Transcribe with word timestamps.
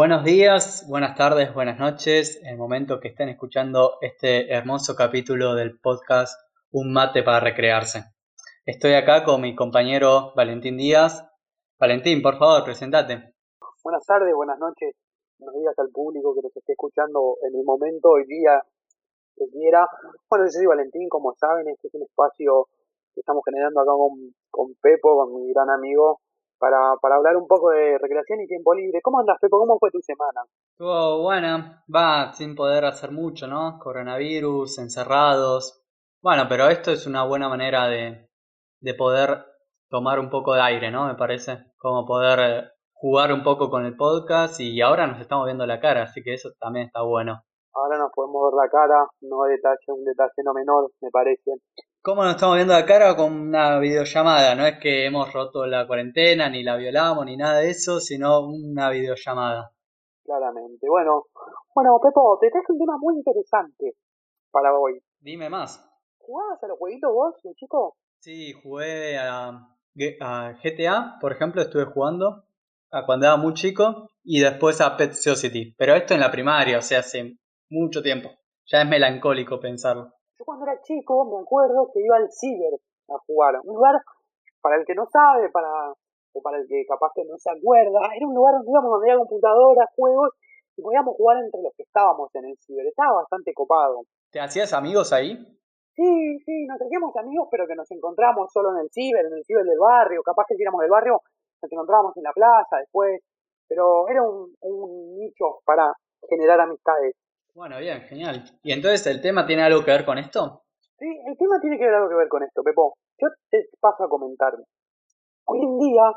Buenos 0.00 0.24
días, 0.24 0.86
buenas 0.88 1.14
tardes, 1.14 1.52
buenas 1.52 1.78
noches, 1.78 2.40
en 2.40 2.52
el 2.52 2.56
momento 2.56 3.00
que 3.00 3.08
estén 3.08 3.28
escuchando 3.28 3.98
este 4.00 4.50
hermoso 4.50 4.96
capítulo 4.96 5.54
del 5.54 5.78
podcast 5.78 6.40
Un 6.72 6.90
mate 6.90 7.22
para 7.22 7.40
recrearse. 7.40 8.04
Estoy 8.64 8.94
acá 8.94 9.24
con 9.24 9.42
mi 9.42 9.54
compañero 9.54 10.32
Valentín 10.34 10.78
Díaz. 10.78 11.28
Valentín, 11.78 12.22
por 12.22 12.38
favor, 12.38 12.64
presentate. 12.64 13.34
Buenas 13.84 14.06
tardes, 14.06 14.34
buenas 14.34 14.58
noches, 14.58 14.96
buenos 15.38 15.60
días 15.60 15.78
al 15.78 15.90
público 15.90 16.34
que 16.34 16.40
nos 16.44 16.56
esté 16.56 16.72
escuchando 16.72 17.36
en 17.46 17.58
el 17.58 17.62
momento, 17.62 18.08
hoy 18.08 18.24
día, 18.24 18.58
que 19.36 19.50
quiera. 19.52 19.86
Bueno, 20.30 20.46
yo 20.46 20.50
soy 20.50 20.64
Valentín, 20.64 21.10
como 21.10 21.34
saben, 21.34 21.68
este 21.68 21.88
es 21.88 21.94
un 21.94 22.04
espacio 22.04 22.68
que 23.12 23.20
estamos 23.20 23.42
generando 23.44 23.82
acá 23.82 23.92
con, 23.92 24.34
con 24.50 24.74
Pepo, 24.80 25.26
con 25.26 25.42
mi 25.42 25.52
gran 25.52 25.68
amigo, 25.68 26.22
para, 26.60 26.94
para 27.00 27.16
hablar 27.16 27.36
un 27.36 27.48
poco 27.48 27.70
de 27.70 27.98
recreación 27.98 28.40
y 28.42 28.46
tiempo 28.46 28.74
libre. 28.74 29.00
¿Cómo 29.02 29.18
andas, 29.18 29.38
Pepo? 29.40 29.58
¿Cómo 29.58 29.78
fue 29.78 29.90
tu 29.90 30.00
semana? 30.00 30.42
Estuvo 30.72 31.22
buena, 31.22 31.82
va 31.92 32.32
sin 32.34 32.54
poder 32.54 32.84
hacer 32.84 33.10
mucho, 33.10 33.46
¿no? 33.46 33.78
Coronavirus, 33.80 34.78
encerrados. 34.78 35.82
Bueno, 36.22 36.44
pero 36.48 36.68
esto 36.68 36.92
es 36.92 37.06
una 37.06 37.24
buena 37.24 37.48
manera 37.48 37.88
de, 37.88 38.28
de 38.80 38.94
poder 38.94 39.46
tomar 39.88 40.20
un 40.20 40.28
poco 40.28 40.54
de 40.54 40.60
aire, 40.60 40.90
¿no? 40.90 41.06
Me 41.06 41.14
parece. 41.14 41.72
Como 41.78 42.06
poder 42.06 42.72
jugar 42.92 43.32
un 43.32 43.42
poco 43.42 43.70
con 43.70 43.86
el 43.86 43.96
podcast 43.96 44.60
y 44.60 44.82
ahora 44.82 45.06
nos 45.06 45.18
estamos 45.18 45.46
viendo 45.46 45.64
la 45.64 45.80
cara, 45.80 46.02
así 46.02 46.22
que 46.22 46.34
eso 46.34 46.50
también 46.60 46.86
está 46.86 47.00
bueno. 47.00 47.42
Ahora 47.72 47.96
nos 47.96 48.12
podemos 48.12 48.52
ver 48.52 48.62
la 48.62 48.70
cara, 48.70 49.06
no 49.22 49.44
detalle, 49.44 49.78
un 49.88 50.04
detalle 50.04 50.42
no 50.44 50.52
menor, 50.52 50.90
me 51.00 51.10
parece. 51.10 51.52
¿Cómo 52.02 52.24
nos 52.24 52.36
estamos 52.36 52.56
viendo 52.56 52.72
la 52.72 52.86
cara? 52.86 53.14
Con 53.14 53.30
una 53.48 53.78
videollamada. 53.78 54.54
No 54.54 54.64
es 54.64 54.78
que 54.80 55.04
hemos 55.04 55.30
roto 55.34 55.66
la 55.66 55.86
cuarentena, 55.86 56.48
ni 56.48 56.62
la 56.62 56.76
violamos, 56.76 57.26
ni 57.26 57.36
nada 57.36 57.58
de 57.58 57.68
eso, 57.68 58.00
sino 58.00 58.40
una 58.40 58.88
videollamada. 58.88 59.72
Claramente. 60.24 60.88
Bueno, 60.88 61.26
bueno, 61.74 62.00
Pepo, 62.02 62.38
te 62.40 62.50
traes 62.50 62.64
un 62.70 62.78
tema 62.78 62.96
muy 62.98 63.16
interesante 63.16 63.96
para 64.50 64.72
hoy. 64.78 65.02
Dime 65.18 65.50
más. 65.50 65.86
¿Jugabas 66.16 66.62
a 66.62 66.68
los 66.68 66.78
jueguitos 66.78 67.12
vos, 67.12 67.34
chico? 67.56 67.96
Sí, 68.18 68.54
jugué 68.54 69.18
a, 69.18 69.48
a 70.20 70.52
GTA, 70.54 71.18
por 71.20 71.32
ejemplo, 71.32 71.60
estuve 71.60 71.84
jugando 71.84 72.44
a 72.90 73.04
cuando 73.04 73.26
era 73.26 73.36
muy 73.36 73.52
chico 73.52 74.08
y 74.24 74.40
después 74.40 74.80
a 74.80 74.96
Pet 74.96 75.12
Society. 75.12 75.74
Pero 75.76 75.94
esto 75.94 76.14
en 76.14 76.20
la 76.20 76.30
primaria, 76.30 76.78
o 76.78 76.82
sea, 76.82 77.00
hace 77.00 77.36
mucho 77.68 78.02
tiempo. 78.02 78.30
Ya 78.64 78.80
es 78.80 78.88
melancólico 78.88 79.60
pensarlo. 79.60 80.14
Yo 80.40 80.46
cuando 80.46 80.64
era 80.64 80.80
chico 80.80 81.28
me 81.28 81.42
acuerdo 81.42 81.90
que 81.92 82.00
iba 82.00 82.16
al 82.16 82.32
ciber 82.32 82.80
a 83.12 83.18
jugar. 83.26 83.60
Un 83.62 83.76
lugar, 83.76 84.00
para 84.62 84.76
el 84.76 84.86
que 84.86 84.94
no 84.94 85.04
sabe, 85.04 85.50
para 85.50 85.68
o 86.32 86.40
para 86.40 86.56
el 86.56 86.66
que 86.66 86.86
capaz 86.88 87.12
que 87.14 87.26
no 87.28 87.36
se 87.36 87.50
acuerda, 87.50 88.08
era 88.16 88.26
un 88.26 88.34
lugar 88.34 88.54
donde 88.54 88.70
íbamos 88.70 88.90
donde 88.90 89.10
había 89.10 89.20
computadoras, 89.20 89.90
juegos, 89.94 90.32
y 90.78 90.80
podíamos 90.80 91.14
jugar 91.14 91.44
entre 91.44 91.60
los 91.60 91.74
que 91.76 91.82
estábamos 91.82 92.34
en 92.34 92.46
el 92.46 92.56
ciber. 92.56 92.86
Estaba 92.86 93.20
bastante 93.20 93.52
copado. 93.52 94.00
¿Te 94.30 94.40
hacías 94.40 94.72
amigos 94.72 95.12
ahí? 95.12 95.36
Sí, 95.92 96.38
sí, 96.46 96.66
nos 96.66 96.80
hacíamos 96.80 97.14
amigos, 97.16 97.48
pero 97.50 97.66
que 97.66 97.74
nos 97.74 97.90
encontramos 97.90 98.50
solo 98.50 98.70
en 98.70 98.84
el 98.84 98.90
ciber, 98.90 99.26
en 99.26 99.34
el 99.34 99.44
ciber 99.44 99.64
del 99.64 99.78
barrio. 99.78 100.22
Capaz 100.22 100.44
que 100.48 100.54
si 100.54 100.62
éramos 100.62 100.80
del 100.80 100.90
barrio, 100.90 101.20
nos 101.60 101.70
encontrábamos 101.70 102.16
en 102.16 102.22
la 102.22 102.32
plaza 102.32 102.78
después. 102.78 103.20
Pero 103.68 104.08
era 104.08 104.22
un, 104.22 104.54
un 104.62 105.18
nicho 105.18 105.60
para 105.66 105.92
generar 106.30 106.60
amistades. 106.60 107.14
Bueno, 107.60 107.76
bien, 107.76 108.00
genial. 108.08 108.42
¿Y 108.62 108.72
entonces 108.72 109.06
el 109.06 109.20
tema 109.20 109.44
tiene 109.44 109.60
algo 109.60 109.84
que 109.84 109.90
ver 109.90 110.06
con 110.06 110.16
esto? 110.16 110.64
Sí, 110.96 111.04
el 111.04 111.36
tema 111.36 111.60
tiene 111.60 111.76
que 111.76 111.84
ver 111.84 111.92
algo 111.92 112.08
que 112.08 112.14
ver 112.14 112.28
con 112.28 112.42
esto, 112.42 112.62
Pepo. 112.62 112.96
Yo 113.20 113.28
te 113.50 113.68
paso 113.78 114.04
a 114.04 114.08
comentar. 114.08 114.56
Hoy 115.44 115.60
en 115.60 115.76
día, 115.76 116.08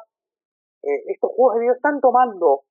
eh, 0.83 1.03
estos 1.11 1.31
juegos 1.35 1.55
de 1.55 1.59
video 1.59 1.73
están 1.73 1.99
tomando 1.99 2.61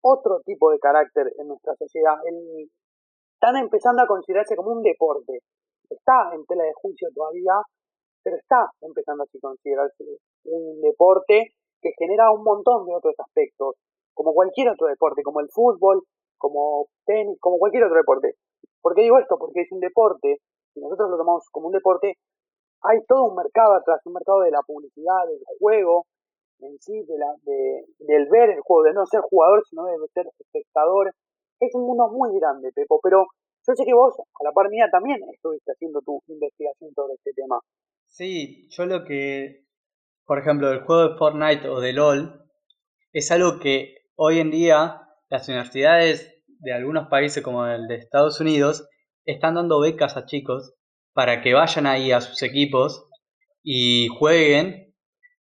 otro 0.00 0.40
tipo 0.40 0.70
de 0.70 0.78
carácter 0.78 1.34
en 1.36 1.48
nuestra 1.48 1.74
sociedad. 1.76 2.16
están 3.34 3.56
empezando 3.58 4.00
a 4.00 4.06
considerarse 4.06 4.56
como 4.56 4.72
un 4.72 4.82
deporte. 4.82 5.40
Está 5.90 6.32
en 6.32 6.46
tela 6.46 6.64
de 6.64 6.72
juicio 6.80 7.08
todavía, 7.14 7.60
pero 8.22 8.36
está 8.36 8.70
empezando 8.80 9.24
a 9.24 9.26
considerarse 9.38 10.02
un 10.44 10.80
deporte 10.80 11.52
que 11.78 11.92
genera 11.98 12.32
un 12.32 12.42
montón 12.42 12.86
de 12.86 12.94
otros 12.94 13.16
aspectos, 13.18 13.76
como 14.14 14.32
cualquier 14.32 14.70
otro 14.70 14.86
deporte, 14.86 15.22
como 15.22 15.40
el 15.40 15.50
fútbol, 15.50 16.04
como 16.38 16.88
tenis, 17.06 17.38
como 17.40 17.58
cualquier 17.58 17.84
otro 17.84 17.96
deporte. 17.96 18.34
¿Por 18.80 18.94
qué 18.94 19.02
digo 19.02 19.18
esto? 19.18 19.36
Porque 19.38 19.62
es 19.62 19.72
un 19.72 19.80
deporte, 19.80 20.40
y 20.74 20.80
nosotros 20.80 21.10
lo 21.10 21.16
tomamos 21.16 21.48
como 21.50 21.68
un 21.68 21.72
deporte, 21.72 22.18
hay 22.82 22.98
todo 23.08 23.24
un 23.24 23.36
mercado 23.36 23.74
atrás, 23.74 24.00
un 24.04 24.12
mercado 24.12 24.40
de 24.40 24.50
la 24.50 24.60
publicidad, 24.62 25.26
del 25.26 25.40
juego 25.58 26.06
en 26.60 26.78
sí, 26.80 27.02
de 27.04 27.18
la, 27.18 27.34
de, 27.42 27.84
del 27.98 28.28
ver 28.28 28.50
el 28.50 28.60
juego, 28.60 28.84
de 28.84 28.92
no 28.92 29.06
ser 29.06 29.20
jugador, 29.22 29.62
sino 29.68 29.84
de 29.84 29.96
ser 30.12 30.26
espectador. 30.38 31.12
Es 31.60 31.74
un 31.74 31.86
mundo 31.86 32.08
muy 32.08 32.38
grande, 32.38 32.72
Pepo, 32.72 33.00
pero 33.02 33.26
yo 33.66 33.74
sé 33.74 33.84
que 33.84 33.94
vos, 33.94 34.14
a 34.18 34.44
la 34.44 34.52
par 34.52 34.68
mía, 34.68 34.88
también 34.90 35.18
estuviste 35.32 35.72
haciendo 35.72 36.00
tu 36.00 36.20
investigación 36.28 36.92
sobre 36.94 37.14
este 37.14 37.32
tema. 37.32 37.58
Sí, 38.06 38.68
yo 38.70 38.86
lo 38.86 39.04
que, 39.04 39.64
por 40.26 40.38
ejemplo, 40.38 40.70
el 40.70 40.84
juego 40.84 41.08
de 41.08 41.16
Fortnite 41.16 41.68
o 41.68 41.80
de 41.80 41.92
LOL, 41.92 42.44
es 43.12 43.30
algo 43.30 43.58
que 43.60 43.94
hoy 44.16 44.40
en 44.40 44.50
día 44.50 45.03
las 45.28 45.48
universidades 45.48 46.34
de 46.60 46.72
algunos 46.72 47.08
países 47.08 47.42
como 47.42 47.66
el 47.66 47.86
de 47.88 47.96
Estados 47.96 48.40
Unidos 48.40 48.88
están 49.24 49.54
dando 49.54 49.80
becas 49.80 50.16
a 50.16 50.26
chicos 50.26 50.74
para 51.12 51.42
que 51.42 51.54
vayan 51.54 51.86
ahí 51.86 52.12
a 52.12 52.20
sus 52.20 52.42
equipos 52.42 53.06
y 53.62 54.08
jueguen 54.08 54.94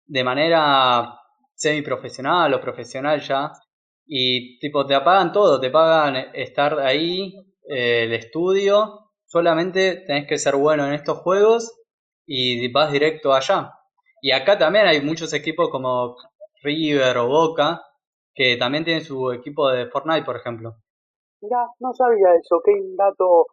de 0.07 0.25
manera 0.25 1.19
semiprofesional 1.55 2.53
o 2.55 2.61
profesional 2.61 3.21
ya 3.21 3.53
y 4.07 4.59
tipo 4.59 4.87
te 4.87 5.01
pagan 5.01 5.33
todo, 5.33 5.61
te 5.61 5.71
pagan 5.71 6.17
estar 6.35 6.79
ahí, 6.81 7.35
eh, 7.69 8.05
el 8.05 8.13
estudio, 8.13 9.11
solamente 9.25 10.05
tenés 10.07 10.27
que 10.29 10.39
ser 10.39 10.57
bueno 10.57 10.87
en 10.87 10.95
estos 10.95 11.19
juegos 11.19 11.73
y 12.27 12.71
vas 12.71 12.93
directo 12.93 13.33
allá. 13.33 13.73
Y 14.21 14.33
acá 14.33 14.59
también 14.59 14.87
hay 14.87 15.01
muchos 15.01 15.33
equipos 15.33 15.69
como 15.71 16.17
River 16.63 17.19
o 17.19 17.29
Boca 17.29 17.83
que 18.35 18.57
también 18.57 18.85
tiene 18.85 19.01
su 19.01 19.33
equipo 19.33 19.71
de 19.71 19.87
Fortnite, 19.87 20.25
por 20.25 20.37
ejemplo. 20.37 20.75
Mira, 21.41 21.67
no 21.81 21.93
sabía 21.93 22.35
eso, 22.35 22.61
qué 22.65 22.73
dato 22.97 23.47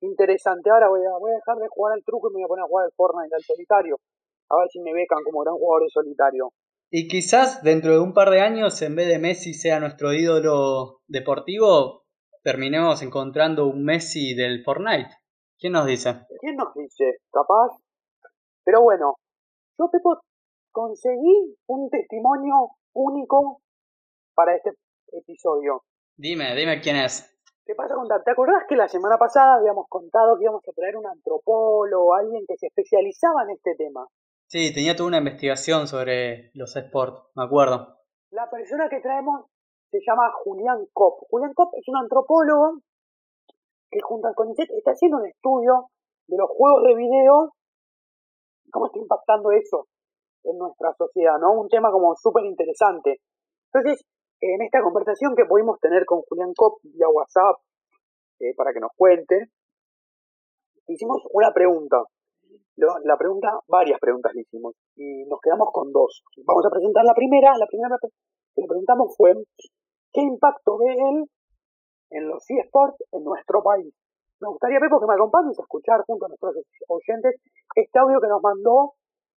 interesante. 0.00 0.70
Ahora 0.70 0.88
voy 0.88 1.00
a, 1.04 1.18
voy 1.18 1.30
a 1.30 1.36
dejar 1.36 1.56
de 1.56 1.68
jugar 1.68 1.94
al 1.94 2.04
truco 2.04 2.30
y 2.30 2.34
me 2.34 2.40
voy 2.40 2.44
a 2.44 2.48
poner 2.48 2.64
a 2.64 2.68
jugar 2.68 2.84
al 2.84 2.92
Fortnite, 2.92 3.34
al 3.34 3.42
solitario. 3.42 3.96
A 4.50 4.56
ver 4.58 4.68
si 4.70 4.80
me 4.80 4.92
becan 4.92 5.22
como 5.24 5.40
gran 5.40 5.54
jugador 5.54 5.84
de 5.84 5.90
solitario. 5.90 6.52
Y 6.90 7.08
quizás 7.08 7.62
dentro 7.62 7.92
de 7.92 7.98
un 7.98 8.14
par 8.14 8.30
de 8.30 8.40
años, 8.40 8.80
en 8.82 8.94
vez 8.94 9.08
de 9.08 9.18
Messi 9.18 9.54
sea 9.54 9.80
nuestro 9.80 10.12
ídolo 10.12 11.00
deportivo, 11.08 12.04
terminemos 12.44 13.02
encontrando 13.02 13.66
un 13.66 13.84
Messi 13.84 14.34
del 14.34 14.62
Fortnite. 14.62 15.10
¿Quién 15.58 15.72
nos 15.72 15.86
dice? 15.86 16.26
¿Quién 16.40 16.56
nos 16.56 16.74
dice? 16.74 17.18
Capaz. 17.32 17.70
Pero 18.64 18.82
bueno, 18.82 19.16
yo, 19.78 19.90
Pepo, 19.90 20.20
conseguí 20.70 21.56
un 21.66 21.88
testimonio 21.90 22.70
único 22.92 23.62
para 24.36 24.54
este 24.54 24.70
episodio. 25.12 25.82
Dime, 26.16 26.54
dime 26.54 26.80
quién 26.80 26.96
es. 26.96 27.32
Te 27.64 27.74
pasa 27.74 27.94
a 27.94 27.96
contar, 27.96 28.22
¿te 28.22 28.30
acordás 28.30 28.62
que 28.68 28.76
la 28.76 28.86
semana 28.86 29.18
pasada 29.18 29.56
habíamos 29.56 29.86
contado 29.88 30.36
que 30.36 30.44
íbamos 30.44 30.62
a 30.68 30.72
traer 30.72 30.96
un 30.96 31.06
antropólogo, 31.06 32.14
alguien 32.14 32.44
que 32.46 32.56
se 32.56 32.68
especializaba 32.68 33.42
en 33.42 33.50
este 33.56 33.74
tema? 33.74 34.06
Sí, 34.46 34.72
tenía 34.72 34.94
toda 34.94 35.08
una 35.08 35.18
investigación 35.18 35.88
sobre 35.88 36.52
los 36.54 36.76
esports, 36.76 37.32
me 37.34 37.42
acuerdo. 37.42 37.98
La 38.30 38.48
persona 38.48 38.88
que 38.88 39.00
traemos 39.00 39.46
se 39.90 39.98
llama 40.06 40.30
Julián 40.44 40.86
Kopp. 40.92 41.26
Julián 41.28 41.54
Kopp 41.54 41.74
es 41.74 41.88
un 41.88 41.96
antropólogo 41.96 42.82
que 43.90 44.00
junto 44.00 44.28
al 44.28 44.34
CONICET 44.34 44.70
está 44.70 44.92
haciendo 44.92 45.18
un 45.18 45.26
estudio 45.26 45.90
de 46.28 46.36
los 46.36 46.48
juegos 46.50 46.84
de 46.84 46.94
video, 46.94 47.54
cómo 48.70 48.86
está 48.86 48.98
impactando 48.98 49.50
eso 49.50 49.88
en 50.44 50.58
nuestra 50.58 50.94
sociedad, 50.94 51.38
¿no? 51.40 51.52
Un 51.52 51.68
tema 51.68 51.90
como 51.90 52.14
súper 52.14 52.44
interesante. 52.44 53.20
Entonces, 53.72 54.04
en 54.54 54.62
esta 54.62 54.82
conversación 54.82 55.34
que 55.36 55.44
pudimos 55.44 55.78
tener 55.80 56.04
con 56.04 56.22
Julián 56.22 56.52
Kopp 56.54 56.78
vía 56.82 57.08
WhatsApp, 57.08 57.56
eh, 58.40 58.54
para 58.56 58.72
que 58.72 58.80
nos 58.80 58.90
cuente, 58.96 59.48
hicimos 60.88 61.22
una 61.32 61.52
pregunta. 61.52 62.04
La 62.76 63.16
pregunta, 63.16 63.58
varias 63.68 63.98
preguntas 63.98 64.32
le 64.34 64.42
hicimos, 64.42 64.74
y 64.96 65.24
nos 65.24 65.40
quedamos 65.40 65.68
con 65.72 65.90
dos. 65.92 66.22
Vamos 66.44 66.66
a 66.66 66.70
presentar 66.70 67.04
la 67.04 67.14
primera. 67.14 67.56
La 67.56 67.66
primera 67.66 67.96
que 68.00 68.08
le 68.60 68.66
preguntamos 68.68 69.14
fue, 69.16 69.32
¿qué 70.12 70.20
impacto 70.20 70.76
ve 70.76 70.92
él 70.92 71.24
en 72.10 72.28
los 72.28 72.44
eSports 72.50 73.02
en 73.12 73.24
nuestro 73.24 73.62
país? 73.62 73.94
Me 74.40 74.48
gustaría, 74.48 74.78
Pepo, 74.78 75.00
que 75.00 75.06
me 75.06 75.14
acompañes 75.14 75.58
a 75.58 75.62
escuchar 75.62 76.04
junto 76.06 76.26
a 76.26 76.28
nuestros 76.28 76.54
oyentes 76.88 77.40
este 77.74 77.98
audio 77.98 78.20
que 78.20 78.28
nos 78.28 78.42
mandó 78.42 78.92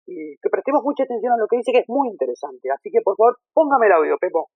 y 0.06 0.36
que 0.40 0.48
prestemos 0.48 0.82
mucha 0.82 1.04
atención 1.04 1.34
a 1.34 1.36
lo 1.36 1.46
que 1.46 1.58
dice, 1.58 1.72
que 1.72 1.80
es 1.80 1.88
muy 1.88 2.08
interesante. 2.08 2.70
Así 2.72 2.90
que, 2.90 3.02
por 3.04 3.16
favor, 3.16 3.36
póngame 3.52 3.86
el 3.86 3.92
audio, 3.92 4.16
Pepo. 4.18 4.48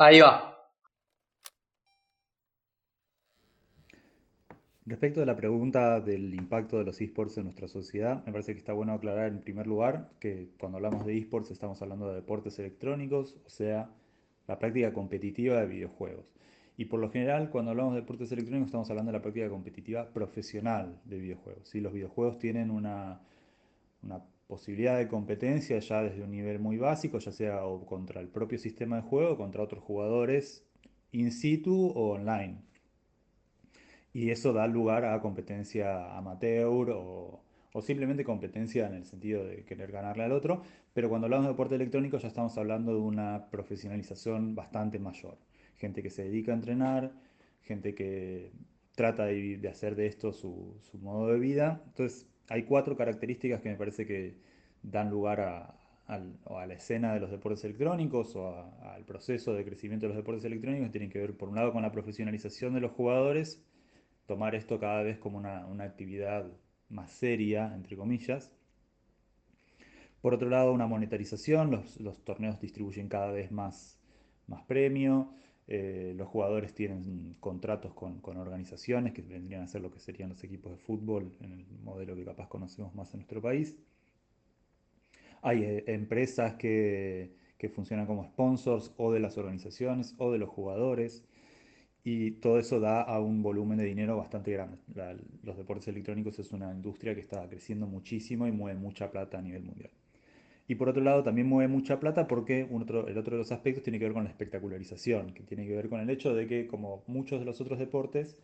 Ahí 0.00 0.20
va. 0.20 0.54
Respecto 4.86 5.20
a 5.20 5.26
la 5.26 5.34
pregunta 5.34 6.00
del 6.00 6.32
impacto 6.34 6.78
de 6.78 6.84
los 6.84 7.00
esports 7.00 7.36
en 7.36 7.44
nuestra 7.44 7.66
sociedad, 7.66 8.24
me 8.24 8.30
parece 8.30 8.52
que 8.52 8.60
está 8.60 8.72
bueno 8.72 8.92
aclarar 8.92 9.28
en 9.28 9.42
primer 9.42 9.66
lugar 9.66 10.10
que 10.20 10.50
cuando 10.58 10.78
hablamos 10.78 11.04
de 11.04 11.18
esports 11.18 11.50
estamos 11.50 11.82
hablando 11.82 12.08
de 12.08 12.14
deportes 12.14 12.58
electrónicos, 12.60 13.36
o 13.44 13.50
sea, 13.50 13.90
la 14.46 14.58
práctica 14.60 14.92
competitiva 14.92 15.60
de 15.60 15.66
videojuegos. 15.66 16.32
Y 16.76 16.84
por 16.84 17.00
lo 17.00 17.10
general, 17.10 17.50
cuando 17.50 17.72
hablamos 17.72 17.94
de 17.94 18.00
deportes 18.02 18.30
electrónicos, 18.30 18.68
estamos 18.68 18.88
hablando 18.90 19.10
de 19.10 19.18
la 19.18 19.22
práctica 19.22 19.48
competitiva 19.50 20.08
profesional 20.10 21.00
de 21.06 21.18
videojuegos. 21.18 21.68
¿sí? 21.68 21.80
Los 21.80 21.92
videojuegos 21.92 22.38
tienen 22.38 22.70
una 22.70 23.20
posibilidad 24.48 24.98
de 24.98 25.06
competencia 25.08 25.78
ya 25.78 26.02
desde 26.02 26.22
un 26.24 26.32
nivel 26.32 26.58
muy 26.58 26.78
básico, 26.78 27.18
ya 27.20 27.30
sea 27.30 27.60
contra 27.86 28.20
el 28.20 28.28
propio 28.28 28.58
sistema 28.58 28.96
de 28.96 29.02
juego, 29.02 29.36
contra 29.36 29.62
otros 29.62 29.84
jugadores 29.84 30.64
in 31.12 31.30
situ 31.30 31.92
o 31.94 32.14
online. 32.14 32.62
Y 34.12 34.30
eso 34.30 34.52
da 34.52 34.66
lugar 34.66 35.04
a 35.04 35.20
competencia 35.20 36.16
amateur 36.16 36.90
o, 36.90 37.42
o 37.72 37.82
simplemente 37.82 38.24
competencia 38.24 38.86
en 38.88 38.94
el 38.94 39.04
sentido 39.04 39.44
de 39.44 39.64
querer 39.64 39.92
ganarle 39.92 40.24
al 40.24 40.32
otro, 40.32 40.62
pero 40.94 41.08
cuando 41.08 41.26
hablamos 41.26 41.46
de 41.46 41.52
deporte 41.52 41.74
electrónico 41.76 42.18
ya 42.18 42.28
estamos 42.28 42.56
hablando 42.58 42.92
de 42.92 43.00
una 43.00 43.50
profesionalización 43.50 44.54
bastante 44.54 44.98
mayor. 44.98 45.38
Gente 45.76 46.02
que 46.02 46.10
se 46.10 46.24
dedica 46.24 46.52
a 46.52 46.56
entrenar, 46.56 47.12
gente 47.62 47.94
que 47.94 48.50
trata 48.98 49.26
de, 49.26 49.68
hacer 49.70 49.94
de 49.94 50.06
esto 50.06 50.32
su, 50.32 50.80
modo 51.00 51.28
de 51.28 51.38
vida. 51.38 51.82
Entonces 51.86 52.26
hay 52.48 52.64
cuatro 52.64 52.96
características 52.96 53.60
que 53.60 53.68
me 53.70 53.76
parece 53.76 54.06
que 54.06 54.36
dan 54.82 55.10
lugar 55.10 55.40
a, 55.40 55.74
la 56.08 56.74
escena 56.74 57.12
de 57.12 57.20
los 57.20 57.30
deportes 57.30 57.62
electrónicos 57.64 58.34
o 58.34 58.48
al 58.82 59.04
proceso 59.04 59.52
de 59.52 59.64
crecimiento 59.64 60.06
de 60.06 60.08
los 60.08 60.16
deportes 60.16 60.44
electrónicos 60.44 60.90
tienen 60.90 61.10
que 61.10 61.18
ver 61.18 61.36
por 61.36 61.50
un 61.50 61.56
lado 61.56 61.72
con 61.72 61.82
la 61.82 61.92
profesionalización 61.92 62.72
de 62.72 62.80
los 62.80 62.92
jugadores, 62.92 63.62
tomar 64.26 64.54
esto 64.54 64.80
cada 64.80 65.02
vez 65.02 65.18
como 65.18 65.36
una, 65.36 65.66
una 65.66 65.84
actividad 65.84 66.46
más 66.88 67.10
seria, 67.10 67.74
entre 67.74 67.96
comillas. 67.96 68.52
Por 70.20 70.34
otro 70.34 70.48
lado, 70.48 70.72
una 70.72 70.86
monetarización, 70.86 71.70
los, 71.70 72.24
torneos 72.24 72.60
distribuyen 72.60 73.08
cada 73.08 73.30
vez 73.30 73.52
más, 73.52 74.00
más 74.46 74.62
premio, 74.64 75.32
eh, 75.70 76.14
los 76.16 76.26
jugadores 76.28 76.72
tienen 76.72 77.36
contratos 77.40 77.92
con, 77.92 78.20
organizaciones 78.24 79.12
que 79.12 79.20
vendrían 79.20 79.62
a 79.62 79.68
ser 79.68 79.82
lo 79.82 79.90
que 79.90 80.00
serían 80.00 80.30
los 80.30 80.42
equipos 80.42 80.72
de 80.72 80.78
fútbol 80.78 81.30
en 81.40 81.52
el 81.52 81.66
modelo 81.82 82.16
que 82.16 82.24
capaz 82.24 82.48
conocemos 82.48 82.94
más 82.94 83.12
en 83.12 83.20
nuestro 83.20 83.42
país. 83.42 83.76
Hay 85.42 85.62
eh, 85.62 85.84
empresas 85.88 86.54
que, 86.54 87.32
que 87.58 87.68
funcionan 87.68 88.06
como 88.06 88.24
sponsors 88.24 88.94
o 88.96 89.12
de 89.12 89.20
las 89.20 89.36
organizaciones 89.36 90.14
o 90.16 90.32
de 90.32 90.38
los 90.38 90.48
jugadores 90.48 91.22
y 92.02 92.30
todo 92.32 92.58
eso 92.58 92.80
da 92.80 93.02
a 93.02 93.20
un 93.20 93.42
volumen 93.42 93.76
de 93.76 93.84
dinero 93.84 94.16
bastante 94.16 94.52
grande. 94.52 94.78
los 95.42 95.56
deportes 95.58 95.88
electrónicos 95.88 96.38
es 96.38 96.52
una 96.52 96.72
industria 96.72 97.14
que 97.14 97.20
está 97.20 97.46
creciendo 97.46 97.86
muchísimo 97.86 98.46
y 98.46 98.52
mueve 98.52 98.78
mucha 98.78 99.10
plata 99.10 99.38
a 99.38 99.42
nivel 99.42 99.64
mundial. 99.64 99.90
Y 100.70 100.74
por 100.74 100.90
otro 100.90 101.02
lado 101.02 101.22
también 101.22 101.48
mueve 101.48 101.72
mucha 101.72 101.98
plata 101.98 102.28
porque 102.28 102.60
el 102.60 102.82
otro 102.82 103.04
de 103.06 103.38
los 103.38 103.50
aspectos 103.52 103.82
tiene 103.82 103.98
que 103.98 104.04
ver 104.04 104.12
con 104.12 104.24
la 104.24 104.30
espectacularización, 104.30 105.32
que 105.32 105.42
tiene 105.42 105.66
que 105.66 105.74
ver 105.74 105.88
con 105.88 106.00
el 106.00 106.10
hecho 106.10 106.34
de 106.34 106.46
que 106.46 106.66
como 106.66 107.02
muchos 107.06 107.40
de 107.40 107.46
los 107.46 107.58
otros 107.62 107.78
deportes, 107.78 108.36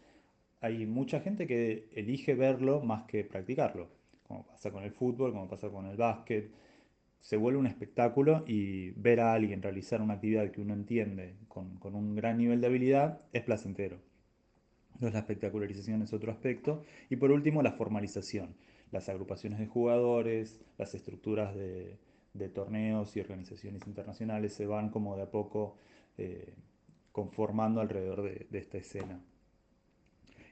hay 0.63 0.87
mucha 0.87 1.21
gente 1.21 1.47
que 1.47 1.91
elige 1.93 2.35
verlo 2.35 2.81
más 2.81 3.05
que 3.05 3.25
practicarlo, 3.25 3.89
como 4.27 4.47
pasa 4.47 4.71
con 4.71 4.85
el 4.85 4.93
fútbol, 4.93 5.33
como 5.33 5.47
pasa 5.49 5.69
con 5.69 5.85
el 5.85 5.99
básquet, 5.99 6.51
se 7.21 7.37
vuelve 7.37 7.59
un 7.59 7.67
espectáculo 7.67 8.43
y 8.47 8.91
ver 8.93 9.21
a 9.21 9.35
alguien 9.35 9.63
realizar 9.63 10.01
una 10.01 10.15
actividad 10.15 10.51
que 10.51 10.63
uno 10.63 10.73
entiende 10.73 11.37
con, 11.49 11.79
un 11.83 12.15
gran 12.15 12.39
nivel 12.39 12.63
de 12.63 12.67
habilidad 12.69 13.21
es 13.35 13.43
placentero. 13.43 13.99
Entonces 14.95 15.13
la 15.13 15.21
espectacularización 15.21 16.03
es 16.03 16.13
otro 16.13 16.33
aspecto. 16.33 16.83
Y 17.11 17.17
por 17.17 17.33
último, 17.33 17.63
la 17.63 17.73
formalización. 17.73 18.55
Las 18.93 19.09
agrupaciones 19.09 19.59
de 19.59 19.67
jugadores, 19.67 20.61
las 20.77 20.95
estructuras 20.95 21.55
de, 21.55 21.97
torneos 22.53 23.17
y 23.17 23.21
organizaciones 23.21 23.87
internacionales 23.87 24.53
se 24.53 24.67
van 24.67 24.91
como 24.91 25.17
de 25.17 25.23
a 25.23 25.31
poco 25.31 25.79
eh, 26.19 26.55
conformando 27.13 27.81
alrededor 27.81 28.23
de 28.23 28.59
esta 28.59 28.79
escena. 28.79 29.21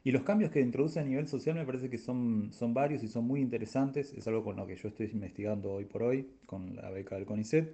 Y 0.05 0.11
los 0.11 0.23
cambios 0.23 0.51
que 0.51 0.61
introduce 0.61 0.99
a 0.99 1.05
nivel 1.05 1.29
social 1.29 1.55
me 1.55 1.65
parece 1.65 1.89
que 1.89 1.99
son, 1.99 2.53
son 2.53 2.75
varios 2.75 3.05
y 3.05 3.09
son 3.09 3.25
muy 3.25 3.41
interesantes. 3.41 4.13
Es 4.13 4.27
algo 4.27 4.43
con 4.43 4.57
lo 4.57 4.67
que 4.67 4.75
yo 4.75 4.89
estoy 4.89 5.09
investigando 5.13 5.73
hoy 5.73 5.85
por 5.85 6.03
hoy, 6.03 6.29
con 6.47 6.75
la 6.75 6.91
beca 6.91 7.15
del 7.15 7.25
CONICET. 7.25 7.73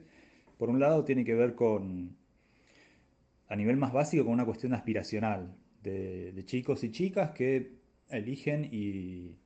Por 0.58 0.68
un 0.68 0.78
lado, 0.78 1.04
tiene 1.04 1.24
que 1.24 1.34
ver 1.34 1.54
con, 1.54 2.16
a 3.48 3.56
nivel 3.56 3.78
más 3.78 3.92
básico, 3.92 4.24
con 4.24 4.34
una 4.34 4.44
cuestión 4.44 4.74
aspiracional 4.74 5.54
de, 5.82 6.42
chicos 6.44 6.84
y 6.84 6.90
chicas 6.90 7.30
que 7.30 7.78
eligen 8.10 8.68
y, 8.70 9.36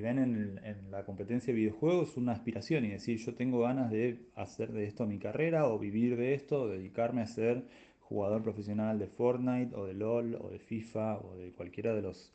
ven 0.00 0.18
en, 0.18 0.90
la 0.90 1.04
competencia 1.04 1.52
de 1.52 1.58
videojuegos 1.58 2.16
una 2.18 2.32
aspiración 2.32 2.84
y 2.84 2.90
decir, 2.90 3.18
yo 3.18 3.34
tengo 3.34 3.60
ganas 3.60 3.90
de 3.90 4.18
hacer 4.34 4.72
de 4.72 4.84
esto 4.84 5.06
mi 5.06 5.18
carrera 5.18 5.66
o 5.66 5.78
vivir 5.78 6.16
de 6.16 6.34
esto, 6.34 6.62
o 6.62 6.68
dedicarme 6.68 7.22
a 7.22 7.26
ser 7.26 7.64
jugador 8.00 8.42
profesional 8.42 8.98
de 8.98 9.06
Fortnite 9.06 9.74
o 9.74 9.86
de 9.86 9.94
LOL 9.94 10.34
o 10.34 10.50
de 10.50 10.58
FIFA 10.58 11.18
o 11.20 11.36
de 11.36 11.52
cualquiera 11.52 11.94
de 11.94 12.02
los 12.02 12.32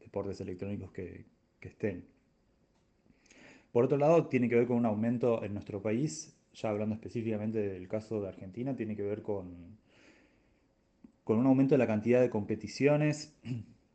deportes 0.00 0.40
electrónicos 0.40 0.90
que, 0.90 1.24
estén. 1.60 2.04
Por 3.70 3.84
otro 3.84 3.96
lado, 3.96 4.26
tiene 4.26 4.48
que 4.48 4.56
ver 4.56 4.66
con 4.66 4.76
un 4.76 4.86
aumento 4.86 5.44
en 5.44 5.54
nuestro 5.54 5.80
país, 5.80 6.36
ya 6.52 6.70
hablando 6.70 6.96
específicamente 6.96 7.60
del 7.60 7.86
caso 7.86 8.20
de 8.20 8.28
Argentina, 8.28 8.74
tiene 8.74 8.96
que 8.96 9.02
ver 9.02 9.22
con, 9.22 9.78
con 11.22 11.38
un 11.38 11.46
aumento 11.46 11.74
de 11.74 11.78
la 11.78 11.86
cantidad 11.86 12.20
de 12.20 12.28
competiciones 12.28 13.38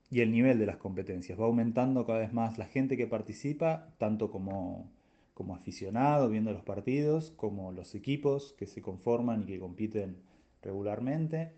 y 0.10 0.22
el 0.22 0.32
nivel 0.32 0.60
de 0.60 0.66
las 0.66 0.78
competencias. 0.78 1.40
Va 1.40 1.46
aumentando 1.46 2.06
cada 2.06 2.20
vez 2.20 2.34
más 2.34 2.58
la 2.58 2.66
gente 2.66 2.98
que 2.98 3.08
participa, 3.08 3.94
tanto 3.98 4.32
como, 4.32 4.90
como 5.34 5.56
aficionado 5.56 6.30
viendo 6.30 6.52
los 6.52 6.64
partidos, 6.64 7.32
como 7.32 7.72
los 7.72 7.94
equipos 7.96 8.54
que 8.58 8.68
se 8.68 8.82
conforman 8.82 9.44
y 9.44 9.54
que 9.54 9.60
compiten 9.60 10.18
regularmente. 10.62 11.52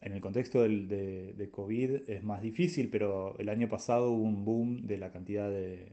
En 0.00 0.12
el 0.12 0.20
contexto 0.20 0.62
de, 0.62 1.48
COVID 1.52 2.08
es 2.08 2.22
más 2.24 2.40
difícil, 2.40 2.88
pero 2.88 3.36
el 3.38 3.48
año 3.48 3.68
pasado 3.68 4.10
hubo 4.10 4.22
un 4.22 4.44
boom 4.44 4.86
de 4.86 4.96
la 4.96 5.10
cantidad 5.10 5.50
de, 5.50 5.92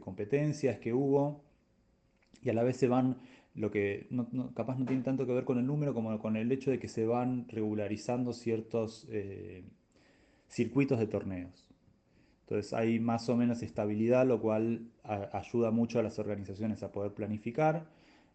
competencias 0.00 0.78
que 0.78 0.92
hubo 0.92 1.42
y 2.42 2.50
a 2.50 2.52
la 2.52 2.62
vez 2.62 2.76
se 2.76 2.88
van, 2.88 3.18
lo 3.54 3.70
que 3.70 4.06
capaz 4.54 4.78
no 4.78 4.84
tiene 4.84 5.02
tanto 5.02 5.26
que 5.26 5.32
ver 5.32 5.44
con 5.44 5.58
el 5.58 5.66
número 5.66 5.94
como 5.94 6.18
con 6.18 6.36
el 6.36 6.52
hecho 6.52 6.70
de 6.70 6.78
que 6.78 6.88
se 6.88 7.06
van 7.06 7.48
regularizando 7.48 8.32
ciertos 8.32 9.06
eh, 9.10 9.64
circuitos 10.48 10.98
de 10.98 11.06
torneos. 11.06 11.68
Entonces 12.42 12.72
hay 12.72 12.98
más 12.98 13.28
o 13.28 13.36
menos 13.36 13.62
estabilidad, 13.62 14.26
lo 14.26 14.40
cual 14.40 14.88
ayuda 15.04 15.70
mucho 15.70 15.98
a 15.98 16.02
las 16.02 16.18
organizaciones 16.18 16.82
a 16.82 16.92
poder 16.92 17.12
planificar 17.12 17.86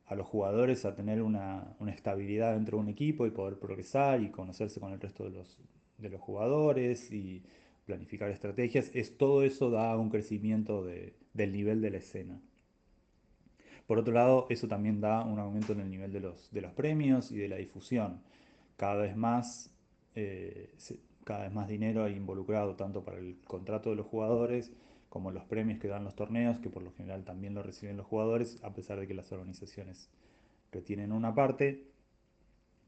a 0.06 0.16
los 0.16 0.28
jugadores 0.28 0.86
a 0.86 0.96
tener 0.96 1.22
una, 1.22 1.76
estabilidad 1.88 2.54
dentro 2.54 2.78
de 2.78 2.84
un 2.84 2.90
equipo 2.90 3.26
y 3.26 3.32
poder 3.32 3.58
progresar 3.58 4.22
y 4.22 4.30
conocerse 4.30 4.80
con 4.80 4.92
el 4.92 5.00
resto 5.00 5.24
de 5.24 5.32
los, 5.32 5.58
jugadores 6.20 7.12
y 7.12 7.42
planificar 7.86 8.30
estrategias, 8.30 8.92
es 8.94 9.18
todo 9.18 9.44
eso 9.44 9.70
da 9.70 9.98
un 9.98 10.10
crecimiento 10.10 10.86
del 10.86 11.52
nivel 11.52 11.82
de 11.82 11.92
la 11.92 11.98
escena. 11.98 12.40
Por 13.88 14.00
otro 14.00 14.14
lado, 14.14 14.48
eso 14.50 14.68
también 14.68 15.02
da 15.02 15.24
un 15.24 15.40
aumento 15.40 15.74
en 15.74 15.82
el 15.82 15.90
nivel 15.90 16.12
de 16.12 16.20
los, 16.20 16.74
premios 16.76 17.32
y 17.32 17.38
de 17.38 17.48
la 17.48 17.58
difusión. 17.58 18.22
Cada 18.78 18.96
vez 18.96 19.16
más, 19.16 19.72
eh, 20.16 20.72
cada 21.24 21.44
vez 21.44 21.54
más 21.54 21.68
dinero 21.68 22.04
hay 22.04 22.16
involucrado 22.16 22.76
tanto 22.76 23.04
para 23.04 23.18
el 23.18 23.38
contrato 23.46 23.90
de 23.90 23.96
los 23.96 24.06
jugadores 24.06 24.72
como 25.10 25.32
los 25.32 25.46
premios 25.46 25.80
que 25.80 25.88
dan 25.88 26.04
los 26.04 26.16
torneos, 26.16 26.58
que 26.58 26.72
por 26.72 26.82
lo 26.82 26.92
general 26.92 27.24
también 27.24 27.54
lo 27.54 27.62
reciben 27.62 27.98
los 27.98 28.08
jugadores, 28.08 28.60
a 28.64 28.74
pesar 28.74 29.00
de 29.00 29.08
que 29.08 29.14
las 29.14 29.32
organizaciones 29.32 30.10
retienen 30.72 31.12
una 31.12 31.36
parte. 31.36 31.86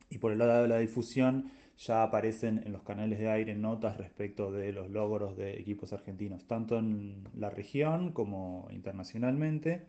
Y 0.10 0.18
por 0.18 0.32
el 0.32 0.40
lado 0.40 0.64
de 0.64 0.68
la 0.68 0.80
difusión, 0.80 1.52
ya 1.78 2.04
aparecen 2.04 2.64
en 2.66 2.72
los 2.72 2.84
canales 2.84 3.20
de 3.20 3.30
aire 3.30 3.54
notas 3.56 3.98
respecto 3.98 4.52
de 4.52 4.72
los 4.72 4.90
logros 4.90 5.38
de 5.38 5.60
equipos 5.60 5.94
argentinos, 5.94 6.48
tanto 6.48 6.80
en 6.80 7.28
la 7.36 7.50
región 7.50 8.12
como 8.12 8.70
internacionalmente. 8.72 9.86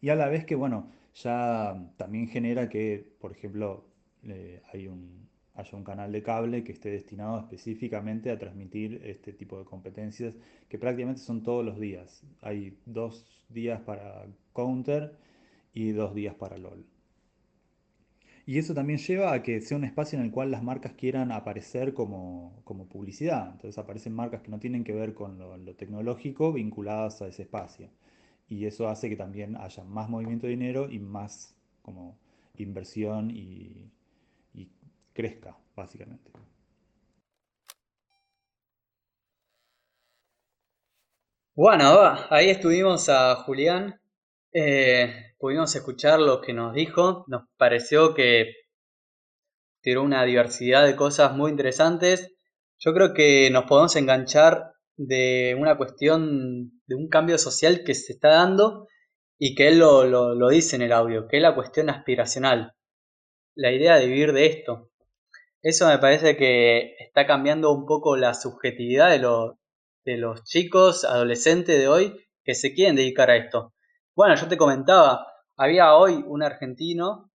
Y 0.00 0.10
a 0.10 0.14
la 0.14 0.28
vez 0.28 0.44
que, 0.44 0.54
bueno, 0.54 0.90
ya 1.14 1.92
también 1.96 2.28
genera 2.28 2.68
que, 2.68 3.16
por 3.20 3.32
ejemplo, 3.32 3.86
eh, 4.22 4.62
hay 4.72 4.86
un, 4.86 5.29
haya 5.54 5.76
un 5.76 5.84
canal 5.84 6.12
de 6.12 6.22
cable 6.22 6.64
que 6.64 6.72
esté 6.72 6.90
destinado 6.90 7.38
específicamente 7.38 8.30
a 8.30 8.38
transmitir 8.38 9.00
este 9.04 9.32
tipo 9.32 9.58
de 9.58 9.64
competencias 9.64 10.34
que 10.68 10.78
prácticamente 10.78 11.20
son 11.20 11.42
todos 11.42 11.64
los 11.64 11.78
días. 11.78 12.22
Hay 12.40 12.76
dos 12.86 13.26
días 13.48 13.80
para 13.80 14.26
Counter 14.52 15.16
y 15.74 15.90
dos 15.90 16.14
días 16.14 16.34
para 16.34 16.58
LOL. 16.58 16.84
Y 18.46 18.58
eso 18.58 18.74
también 18.74 18.98
lleva 18.98 19.32
a 19.32 19.42
que 19.42 19.60
sea 19.60 19.76
un 19.76 19.84
espacio 19.84 20.18
en 20.18 20.24
el 20.24 20.30
cual 20.32 20.50
las 20.50 20.62
marcas 20.62 20.94
quieran 20.94 21.30
aparecer 21.30 21.94
como, 21.94 22.62
publicidad. 22.90 23.52
Entonces 23.52 23.78
aparecen 23.78 24.14
marcas 24.14 24.42
que 24.42 24.50
no 24.50 24.58
tienen 24.58 24.82
que 24.82 24.92
ver 24.92 25.14
con 25.14 25.38
lo, 25.38 25.56
lo, 25.56 25.74
tecnológico 25.76 26.52
vinculadas 26.52 27.22
a 27.22 27.28
ese 27.28 27.42
espacio. 27.42 27.90
Y 28.48 28.64
eso 28.64 28.88
hace 28.88 29.08
que 29.08 29.16
también 29.16 29.56
haya 29.56 29.84
más 29.84 30.08
movimiento 30.08 30.46
de 30.46 30.52
dinero 30.52 30.90
y 30.90 30.98
más 30.98 31.54
como 31.82 32.18
inversión 32.56 33.30
y, 33.30 33.90
crezca, 35.12 35.56
básicamente. 35.74 36.30
Bueno, 41.54 42.00
ahí 42.30 42.48
estuvimos 42.48 43.08
a 43.08 43.34
Julián, 43.36 44.00
eh, 44.52 45.34
pudimos 45.38 45.74
escuchar 45.76 46.18
lo 46.18 46.40
que 46.40 46.54
nos 46.54 46.72
dijo, 46.74 47.24
nos 47.28 47.42
pareció 47.56 48.14
que 48.14 48.54
tiró 49.82 50.02
una 50.02 50.24
diversidad 50.24 50.86
de 50.86 50.96
cosas 50.96 51.34
muy 51.36 51.50
interesantes. 51.50 52.32
Yo 52.78 52.94
creo 52.94 53.14
que 53.14 53.50
nos 53.50 53.64
podemos 53.64 53.94
enganchar 53.96 54.72
de 54.96 55.56
una 55.58 55.76
cuestión, 55.76 56.82
de 56.86 56.94
un 56.94 57.08
cambio 57.08 57.38
social 57.38 57.82
que 57.84 57.94
se 57.94 58.12
está 58.12 58.28
dando 58.30 58.88
y 59.38 59.54
que 59.54 59.68
él 59.68 59.78
lo, 59.78 60.04
lo, 60.04 60.48
dice 60.48 60.76
en 60.76 60.82
el 60.82 60.92
audio, 60.92 61.26
que 61.26 61.38
es 61.38 61.42
la 61.42 61.54
cuestión 61.54 61.88
aspiracional, 61.88 62.74
la 63.54 63.72
idea 63.72 63.96
de 63.96 64.06
vivir 64.06 64.32
de 64.32 64.46
esto. 64.46 64.89
Eso 65.62 65.88
me 65.88 65.98
parece 65.98 66.36
que 66.36 66.94
está 66.98 67.26
cambiando 67.26 67.72
un 67.72 67.84
poco 67.86 68.16
la 68.16 68.34
subjetividad 68.34 69.10
de, 69.10 69.18
de 70.04 70.16
los 70.16 70.44
chicos, 70.44 71.04
adolescentes 71.04 71.78
de 71.78 71.88
hoy, 71.88 72.16
que 72.44 72.54
se 72.54 72.72
quieren 72.72 72.96
dedicar 72.96 73.30
a 73.30 73.36
esto. 73.36 73.74
Bueno, 74.16 74.34
yo 74.36 74.48
te 74.48 74.56
comentaba, 74.56 75.26
había 75.56 75.94
hoy 75.94 76.24
un 76.26 76.42
argentino 76.42 77.30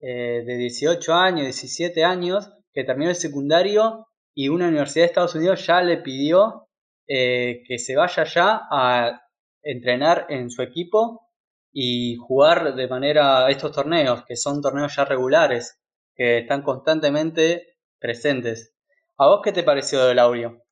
eh, 0.00 0.42
de 0.46 0.56
18 0.56 1.14
años, 1.14 1.42
17 1.42 2.04
años, 2.04 2.50
que 2.72 2.84
terminó 2.84 3.10
el 3.10 3.16
secundario 3.16 4.06
y 4.34 4.48
una 4.48 4.68
universidad 4.68 5.04
de 5.04 5.08
Estados 5.08 5.34
Unidos 5.34 5.66
ya 5.66 5.82
le 5.82 5.98
pidió 5.98 6.68
eh, 7.08 7.62
que 7.66 7.78
se 7.78 7.94
vaya 7.94 8.24
ya 8.24 8.62
a 8.70 9.22
entrenar 9.62 10.26
en 10.28 10.50
su 10.50 10.62
equipo 10.62 11.28
y 11.72 12.16
jugar 12.16 12.74
de 12.74 12.88
manera 12.88 13.50
estos 13.50 13.72
torneos, 13.72 14.24
que 14.24 14.36
son 14.36 14.62
torneos 14.62 14.94
ya 14.96 15.04
regulares, 15.04 15.78
que 16.16 16.38
están 16.38 16.62
constantemente 16.62 17.76
presentes. 18.00 18.74
¿A 19.18 19.28
vos 19.28 19.40
qué 19.44 19.52
te 19.52 19.62
pareció 19.62 20.10
el 20.10 20.18
audio? 20.18 20.62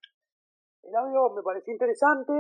El 0.83 0.95
audio 0.95 1.31
me 1.35 1.43
pareció 1.43 1.73
interesante. 1.73 2.33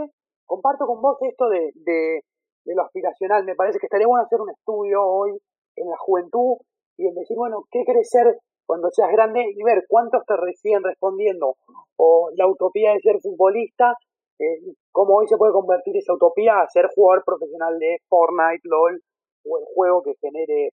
Comparto 0.44 0.86
con 0.86 1.00
vos 1.00 1.16
esto 1.22 1.48
de, 1.48 1.72
de, 1.74 2.20
de 2.64 2.74
lo 2.74 2.82
aspiracional. 2.82 3.44
Me 3.44 3.54
parece 3.54 3.78
que 3.78 3.86
estaría 3.86 4.06
bueno 4.06 4.24
hacer 4.24 4.40
un 4.40 4.50
estudio 4.50 5.02
hoy 5.02 5.38
en 5.76 5.88
la 5.88 5.96
juventud 5.98 6.56
y 6.96 7.06
en 7.06 7.14
decir, 7.14 7.36
bueno, 7.36 7.64
¿qué 7.70 7.82
querés 7.84 8.08
ser 8.08 8.38
cuando 8.66 8.88
seas 8.90 9.10
grande? 9.12 9.44
Y 9.54 9.62
ver 9.62 9.84
cuántos 9.88 10.24
te 10.26 10.36
reciben 10.36 10.82
respondiendo. 10.82 11.56
O 11.96 12.30
la 12.34 12.46
utopía 12.46 12.92
de 12.92 13.00
ser 13.00 13.20
futbolista, 13.20 13.94
eh, 14.38 14.60
cómo 14.92 15.16
hoy 15.16 15.28
se 15.28 15.36
puede 15.36 15.52
convertir 15.52 15.96
esa 15.96 16.12
utopía 16.12 16.60
a 16.60 16.68
ser 16.68 16.88
jugador 16.94 17.24
profesional 17.24 17.78
de 17.78 17.98
Fortnite, 18.08 18.62
LOL, 18.64 19.00
o 19.46 19.58
el 19.58 19.64
juego 19.74 20.02
que 20.02 20.14
genere, 20.20 20.70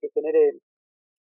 que 0.00 0.08
genere 0.12 0.58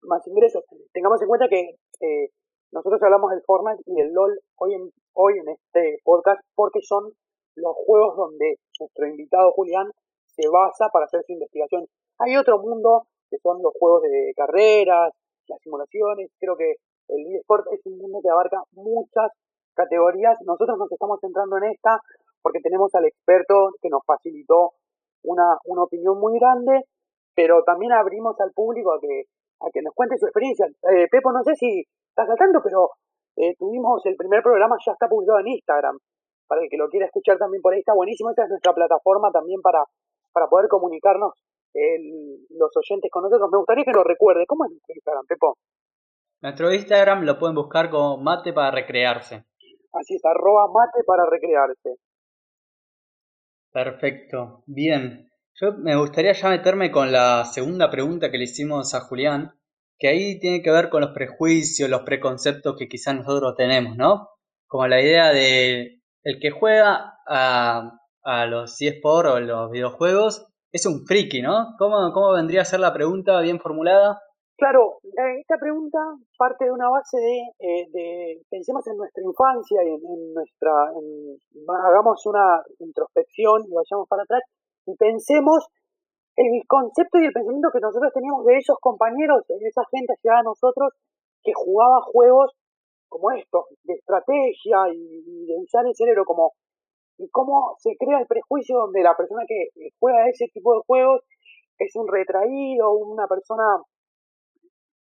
más 0.05 0.25
ingresos. 0.27 0.63
Tengamos 0.93 1.22
en 1.22 1.27
cuenta 1.27 1.48
que 1.48 1.75
eh, 2.01 2.29
nosotros 2.72 3.01
hablamos 3.03 3.31
del 3.31 3.43
Fortnite 3.45 3.83
y 3.86 3.95
del 3.95 4.13
LOL 4.13 4.39
hoy 4.57 4.74
en, 4.74 4.89
hoy 5.13 5.33
en 5.38 5.50
este 5.50 6.00
podcast 6.03 6.41
porque 6.55 6.79
son 6.81 7.12
los 7.55 7.75
juegos 7.86 8.17
donde 8.17 8.55
nuestro 8.79 9.07
invitado 9.07 9.51
Julián 9.51 9.91
se 10.25 10.48
basa 10.50 10.89
para 10.91 11.05
hacer 11.05 11.22
su 11.25 11.33
investigación. 11.33 11.86
Hay 12.19 12.36
otro 12.36 12.60
mundo 12.60 13.03
que 13.29 13.38
son 13.38 13.62
los 13.62 13.74
juegos 13.79 14.01
de 14.03 14.33
carreras, 14.36 15.13
las 15.48 15.60
simulaciones. 15.62 16.31
Creo 16.39 16.55
que 16.55 16.75
el 17.10 17.36
eSport 17.36 17.65
es 17.72 17.81
un 17.86 17.98
mundo 17.98 18.19
que 18.22 18.29
abarca 18.29 18.57
muchas 18.72 19.31
categorías. 19.75 20.38
Nosotros 20.45 20.77
nos 20.77 20.91
estamos 20.91 21.19
centrando 21.22 21.57
en 21.57 21.65
esta 21.65 22.00
porque 22.41 22.60
tenemos 22.60 22.93
al 22.95 23.05
experto 23.05 23.72
que 23.81 23.89
nos 23.89 24.01
facilitó 24.05 24.74
una, 25.24 25.57
una 25.65 25.83
opinión 25.83 26.19
muy 26.19 26.38
grande, 26.38 26.86
pero 27.36 27.63
también 27.63 27.93
abrimos 27.93 28.39
al 28.41 28.51
público 28.51 28.93
a 28.93 29.00
que, 29.00 29.24
a 29.62 29.69
que 29.72 29.81
nos 29.81 29.93
cuente 29.93 30.17
su 30.17 30.25
experiencia. 30.25 30.65
Eh, 30.67 31.07
Pepo, 31.10 31.31
no 31.31 31.43
sé 31.43 31.55
si 31.55 31.86
estás 32.10 32.29
al 32.29 32.38
tanto, 32.38 32.62
pero 32.63 32.91
eh, 33.36 33.55
tuvimos 33.57 34.05
el 34.05 34.15
primer 34.15 34.41
programa, 34.41 34.77
ya 34.86 34.93
está 34.93 35.07
publicado 35.07 35.39
en 35.39 35.48
Instagram. 35.48 35.98
Para 36.48 36.62
el 36.62 36.69
que 36.69 36.77
lo 36.77 36.89
quiera 36.89 37.05
escuchar 37.05 37.38
también 37.38 37.62
por 37.62 37.74
ahí 37.74 37.79
está 37.79 37.93
buenísimo. 37.93 38.29
Esta 38.29 38.43
es 38.43 38.50
nuestra 38.50 38.74
plataforma 38.74 39.31
también 39.31 39.62
para, 39.62 39.83
para 40.31 40.48
poder 40.48 40.67
comunicarnos 40.67 41.33
los 42.50 42.69
oyentes 42.77 43.10
con 43.10 43.24
nosotros. 43.24 43.50
Me 43.51 43.57
gustaría 43.57 43.86
que 43.86 43.91
lo 43.91 44.03
recuerde. 44.03 44.45
¿Cómo 44.45 44.65
es 44.65 44.72
nuestro 44.72 44.93
Instagram, 44.93 45.25
Pepo? 45.25 45.57
Nuestro 46.41 46.74
Instagram 46.74 47.24
lo 47.24 47.39
pueden 47.39 47.55
buscar 47.55 47.89
como 47.89 48.17
mate 48.17 48.53
para 48.53 48.69
recrearse. 48.72 49.45
Así 49.93 50.15
es, 50.15 50.25
arroba 50.25 50.67
mate 50.67 51.03
para 51.05 51.25
recrearse. 51.25 51.95
Perfecto, 53.72 54.63
bien. 54.67 55.32
Yo 55.55 55.74
me 55.74 55.95
gustaría 55.95 56.33
ya 56.33 56.50
meterme 56.50 56.91
con 56.91 57.12
la 57.12 57.45
segunda 57.45 57.91
pregunta 57.91 58.31
que 58.31 58.38
le 58.38 58.45
hicimos 58.45 58.95
a 58.95 59.01
Julián, 59.01 59.53
que 60.00 60.07
ahí 60.07 60.39
tiene 60.39 60.63
que 60.63 60.72
ver 60.72 60.89
con 60.89 61.01
los 61.01 61.12
prejuicios, 61.12 61.89
los 61.89 62.01
preconceptos 62.01 62.75
que 62.77 62.88
quizás 62.88 63.15
nosotros 63.15 63.55
tenemos, 63.55 63.95
¿no? 63.95 64.29
Como 64.67 64.88
la 64.88 65.00
idea 65.00 65.31
de 65.31 66.01
el 66.24 66.39
que 66.39 66.50
juega 66.50 67.19
a, 67.27 68.00
a 68.24 68.45
los 68.48 68.81
eSports 68.81 69.29
o 69.29 69.39
los 69.39 69.69
videojuegos 69.69 70.48
es 70.72 70.88
un 70.88 71.05
friki, 71.05 71.43
¿no? 71.43 71.75
¿Cómo, 71.77 72.12
¿Cómo 72.13 72.33
vendría 72.33 72.62
a 72.62 72.65
ser 72.65 72.79
la 72.79 72.93
pregunta 72.93 73.39
bien 73.41 73.60
formulada? 73.60 74.19
Claro, 74.57 75.00
eh, 75.03 75.39
esta 75.39 75.57
pregunta 75.57 76.00
parte 76.38 76.65
de 76.65 76.72
una 76.72 76.89
base 76.89 77.17
de, 77.17 77.39
eh, 77.60 77.88
de 77.91 78.41
pensemos 78.50 78.86
en 78.88 78.98
nuestra 78.98 79.24
infancia 79.24 79.83
y 79.83 79.89
en, 79.89 80.33
nuestra, 80.33 80.72
hagamos 81.88 82.25
una 82.25 82.63
introspección 82.79 83.63
y 83.67 83.74
vayamos 83.74 84.07
para 84.07 84.24
atrás 84.24 84.41
y 84.85 84.95
pensemos 84.95 85.67
el 86.35 86.63
concepto 86.67 87.19
y 87.19 87.25
el 87.25 87.33
pensamiento 87.33 87.69
que 87.71 87.79
nosotros 87.79 88.11
teníamos 88.13 88.45
de 88.45 88.57
esos 88.57 88.77
compañeros, 88.79 89.45
de 89.47 89.67
esa 89.67 89.83
gente 89.91 90.13
llegada 90.21 90.41
a 90.41 90.43
nosotros 90.43 90.93
que 91.43 91.53
jugaba 91.53 92.01
juegos 92.01 92.51
como 93.07 93.31
estos, 93.31 93.65
de 93.83 93.93
estrategia 93.93 94.89
y 94.91 95.45
de 95.45 95.55
usar 95.59 95.85
el 95.85 95.95
cerebro 95.95 96.25
como 96.25 96.53
y 97.17 97.29
cómo 97.29 97.75
se 97.77 97.95
crea 97.97 98.19
el 98.19 98.27
prejuicio 98.27 98.77
donde 98.77 99.03
la 99.03 99.15
persona 99.15 99.43
que 99.47 99.67
juega 99.99 100.27
ese 100.27 100.47
tipo 100.51 100.73
de 100.73 100.81
juegos 100.87 101.21
es 101.77 101.95
un 101.95 102.07
retraído, 102.07 102.91
una 102.91 103.27
persona 103.27 103.81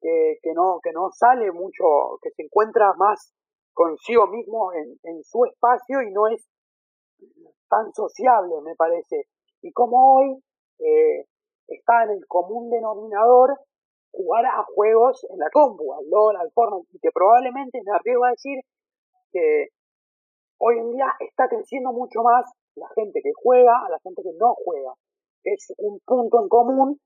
que, 0.02 0.38
que, 0.42 0.54
no, 0.54 0.80
que 0.84 0.92
no 0.92 1.10
sale 1.12 1.52
mucho, 1.52 2.20
que 2.22 2.32
se 2.32 2.44
encuentra 2.44 2.94
más 2.98 3.34
consigo 3.74 4.28
mismo 4.28 4.74
en, 4.74 4.98
en 5.04 5.24
su 5.24 5.46
espacio 5.46 6.02
y 6.02 6.12
no 6.12 6.28
es 6.28 6.46
tan 7.70 7.94
sociable, 7.94 8.56
me 8.64 8.76
parece. 8.76 9.28
Y 9.66 9.72
como 9.74 10.14
hoy 10.14 10.38
eh, 10.78 11.26
está 11.68 12.04
en 12.04 12.12
el 12.12 12.28
común 12.28 12.70
denominador 12.70 13.58
jugar 14.12 14.46
a 14.46 14.64
juegos 14.64 15.26
en 15.32 15.40
la 15.40 15.50
compu, 15.50 15.92
al 15.92 16.08
LOL, 16.08 16.36
al 16.38 16.52
Fortnite, 16.52 16.88
y 16.94 17.00
que 17.00 17.10
probablemente 17.12 17.82
me 17.84 17.92
arriesgo 17.92 18.26
a 18.26 18.30
decir 18.30 18.60
que 19.32 19.70
hoy 20.60 20.78
en 20.78 20.92
día 20.92 21.08
está 21.20 21.48
creciendo 21.50 21.92
mucho 21.94 22.22
más 22.22 22.46
la 22.76 22.88
gente 22.94 23.22
que 23.24 23.32
juega 23.34 23.74
a 23.84 23.90
la 23.90 23.98
gente 24.04 24.22
que 24.22 24.38
no 24.38 24.54
juega. 24.54 24.94
Es 25.44 25.74
un 25.80 26.00
punto 26.06 26.44
en 26.44 26.48
común 26.48 27.00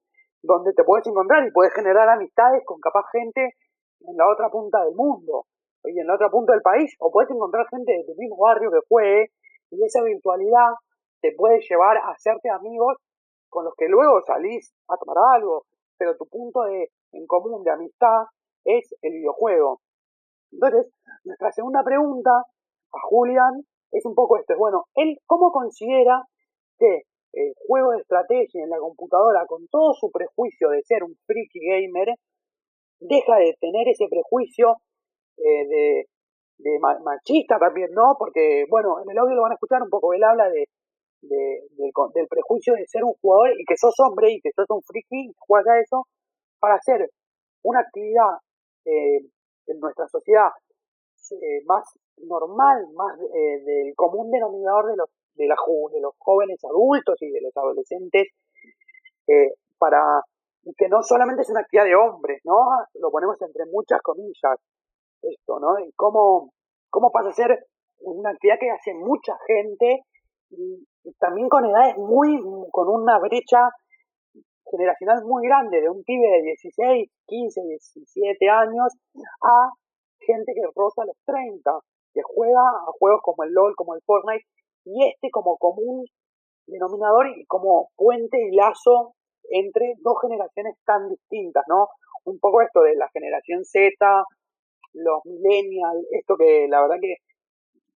donde 0.44 0.74
te 0.74 0.84
puedes 0.84 1.08
encontrar 1.08 1.48
y 1.48 1.52
puedes 1.52 1.74
generar 1.74 2.10
amistades 2.10 2.62
con 2.66 2.82
capaz 2.82 3.06
gente 3.14 3.56
en 4.02 4.18
la 4.18 4.28
otra 4.28 4.50
punta 4.50 4.84
del 4.84 4.96
mundo 4.96 5.46
y 5.86 5.98
en 5.98 6.08
la 6.08 6.16
otra 6.16 6.30
punta 6.30 6.52
del 6.52 6.62
país, 6.62 6.94
o 7.00 7.10
puedes 7.10 7.32
encontrar 7.32 7.70
gente 7.70 7.94
de 7.94 8.04
tu 8.04 8.16
mismo 8.20 8.36
barrio 8.36 8.70
que 8.70 8.86
juegue 8.90 9.32
y 9.72 9.82
esa 9.82 10.04
virtualidad 10.04 10.74
te 11.22 11.34
puede 11.36 11.60
llevar 11.68 11.98
a 11.98 12.12
hacerte 12.12 12.50
amigos 12.50 12.98
con 13.50 13.66
los 13.66 13.74
que 13.76 13.88
luego 13.88 14.22
salís 14.26 14.74
a 14.88 14.98
tomar 14.98 15.18
algo, 15.36 15.64
pero 15.98 16.16
tu 16.18 16.28
punto 16.28 16.64
de, 16.64 16.90
en 17.12 17.26
común 17.28 17.64
de 17.64 17.72
amistad 17.72 18.26
es 18.64 18.96
el 19.02 19.14
videojuego. 19.14 19.82
Entonces, 20.52 20.92
nuestra 21.24 21.52
segunda 21.52 21.84
pregunta 21.84 22.32
a 22.32 23.00
Julian 23.10 23.66
es 23.92 24.06
un 24.06 24.16
poco 24.16 24.38
esto. 24.38 24.54
Es 24.54 24.60
bueno, 24.60 24.86
él 24.96 25.18
cómo 25.26 25.52
considera 25.52 26.24
que 26.78 27.04
el 27.34 27.54
juego 27.68 27.92
de 27.92 28.00
estrategia 28.00 28.64
en 28.64 28.70
la 28.70 28.80
computadora, 28.80 29.46
con 29.46 29.68
todo 29.68 29.94
su 29.94 30.10
prejuicio 30.12 30.70
de 30.70 30.82
ser 30.84 31.04
un 31.04 31.16
freaky 31.26 31.60
gamer, 31.60 32.16
deja 33.00 33.36
de 33.38 33.56
tener 33.60 33.88
ese 33.88 34.08
prejuicio 34.10 34.78
eh, 35.38 35.68
de, 35.68 36.06
de 36.58 36.80
machista 36.80 37.60
también, 37.60 37.92
¿no? 37.94 38.16
Porque, 38.18 38.66
bueno, 38.70 39.02
en 39.02 39.10
el 39.10 39.18
audio 39.18 39.36
lo 39.36 39.44
van 39.44 39.52
a 39.52 39.56
escuchar 39.56 39.82
un 39.82 39.90
poco, 39.90 40.14
él 40.14 40.24
habla 40.24 40.50
de, 40.50 40.66
del, 41.22 42.28
prejuicio 42.28 42.74
de 42.74 42.88
ser 42.88 43.04
un 43.04 43.14
jugador 43.22 43.52
y 43.60 43.66
que 43.66 43.78
sos 43.78 43.94
hombre 44.00 44.32
y 44.32 44.42
que 44.42 44.52
sos 44.56 44.66
un 44.70 44.82
friki 44.84 45.30
y 45.30 45.36
juegas 45.38 45.76
a 45.76 45.80
eso 45.80 46.08
para 46.60 46.76
hacer 46.76 47.10
una 47.64 47.82
actividad 47.82 48.38
eh, 48.86 49.20
en 49.68 49.80
nuestra 49.80 50.08
sociedad 50.08 50.50
eh, 51.32 51.62
más 51.66 51.84
normal, 52.18 52.88
más 52.94 53.20
eh, 53.20 53.62
del 53.64 53.96
común 53.96 54.32
denominador 54.32 54.88
de 54.88 54.98
los, 54.98 55.10
de, 55.36 55.48
la, 55.48 55.56
de 55.92 56.02
los 56.02 56.14
jóvenes 56.18 56.60
adultos 56.64 57.22
y 57.22 57.30
de 57.30 57.42
los 57.42 57.56
adolescentes, 57.56 58.28
eh, 59.28 59.54
para 59.78 60.22
que 60.78 60.90
no 60.90 61.04
solamente 61.04 61.44
es 61.44 61.50
una 61.50 61.62
actividad 61.62 61.86
de 61.86 61.96
hombres, 61.96 62.42
¿no? 62.46 62.56
Lo 62.96 63.12
ponemos 63.12 63.40
entre 63.42 63.66
muchas 63.68 64.02
comillas, 64.02 64.60
esto, 65.22 65.60
¿no? 65.60 65.80
Y 65.80 65.92
cómo, 65.94 66.52
cómo 66.90 67.12
pasa 67.12 67.30
a 67.30 67.34
ser 67.34 67.66
una 68.00 68.32
actividad 68.32 68.60
que 68.60 68.72
hace 68.72 68.94
mucha 68.94 69.38
gente 69.46 70.04
y, 70.50 70.86
también 71.20 71.50
con 71.50 71.66
edades 71.66 71.98
muy, 71.98 72.40
con 72.72 72.90
una 72.90 73.20
brecha 73.20 73.70
generacional 74.70 75.24
muy 75.26 75.48
grande, 75.48 75.82
de 75.82 75.90
un 75.90 76.04
pibe 76.04 76.28
de 76.28 76.42
16, 76.44 77.10
15, 77.26 77.62
17 77.62 78.50
años 78.50 78.94
a 79.42 79.70
gente 80.20 80.54
que 80.54 80.62
roza 80.76 81.06
los 81.06 81.18
30, 81.26 81.80
que 82.14 82.22
juega 82.24 82.62
a 82.62 82.92
juegos 83.00 83.22
como 83.24 83.44
el 83.44 83.54
LOL, 83.54 83.76
como 83.76 83.96
el 83.96 84.02
Fortnite, 84.06 84.46
y 84.86 85.08
este 85.08 85.30
como 85.32 85.58
común 85.58 86.06
denominador 86.68 87.28
y 87.36 87.46
como 87.46 87.90
puente 87.96 88.38
y 88.40 88.56
lazo 88.56 89.14
entre 89.50 89.96
dos 90.02 90.18
generaciones 90.22 90.76
tan 90.86 91.10
distintas, 91.10 91.64
¿no? 91.68 91.88
un 92.26 92.40
poco 92.40 92.62
esto 92.62 92.82
de 92.82 92.96
la 92.96 93.10
generación 93.10 93.64
Z, 93.66 93.90
los 94.94 95.26
millennials, 95.26 96.06
esto 96.12 96.36
que 96.38 96.68
la 96.70 96.82
verdad 96.82 96.98
que 97.02 97.16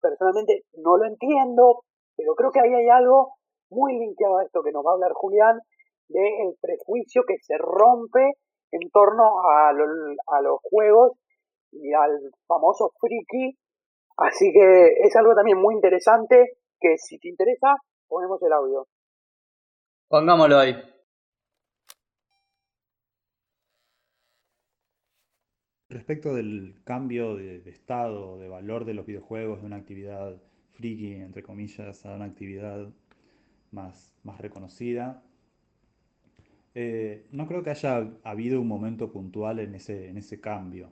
personalmente 0.00 0.62
no 0.78 0.96
lo 0.96 1.06
entiendo, 1.06 1.82
pero 2.20 2.34
creo 2.34 2.50
que 2.52 2.60
ahí 2.60 2.74
hay 2.74 2.88
algo 2.90 3.36
muy 3.70 3.98
linkeado 3.98 4.38
a 4.38 4.44
esto 4.44 4.62
que 4.62 4.72
nos 4.72 4.84
va 4.84 4.90
a 4.90 4.94
hablar 4.94 5.12
Julián, 5.14 5.58
del 6.08 6.54
prejuicio 6.60 7.22
que 7.26 7.38
se 7.40 7.56
rompe 7.56 8.34
en 8.72 8.90
torno 8.90 9.40
a, 9.48 9.70
a 9.70 10.42
los 10.42 10.60
juegos 10.62 11.12
y 11.72 11.92
al 11.94 12.30
famoso 12.46 12.92
friki. 13.00 13.56
Así 14.18 14.52
que 14.52 14.88
es 15.02 15.16
algo 15.16 15.34
también 15.34 15.58
muy 15.58 15.74
interesante 15.74 16.58
que 16.78 16.98
si 16.98 17.18
te 17.18 17.28
interesa, 17.28 17.76
ponemos 18.06 18.42
el 18.42 18.52
audio. 18.52 18.86
Pongámoslo 20.08 20.58
ahí. 20.58 20.74
Respecto 25.88 26.34
del 26.34 26.82
cambio 26.84 27.34
de, 27.34 27.68
estado, 27.68 28.38
de 28.38 28.48
valor 28.48 28.84
de 28.84 28.94
los 28.94 29.06
videojuegos, 29.06 29.60
de 29.60 29.66
una 29.66 29.76
actividad 29.76 30.40
friki, 30.80 31.14
entre 31.14 31.42
comillas, 31.42 32.06
a 32.06 32.14
una 32.14 32.24
actividad 32.24 32.88
más, 33.70 34.12
más 34.24 34.40
reconocida, 34.40 35.22
eh, 36.74 37.26
no 37.32 37.46
creo 37.46 37.62
que 37.62 37.70
haya 37.70 38.08
habido 38.24 38.60
un 38.60 38.68
momento 38.68 39.12
puntual 39.12 39.58
en 39.60 39.74
ese, 39.74 40.08
en 40.08 40.16
ese 40.16 40.40
cambio. 40.40 40.90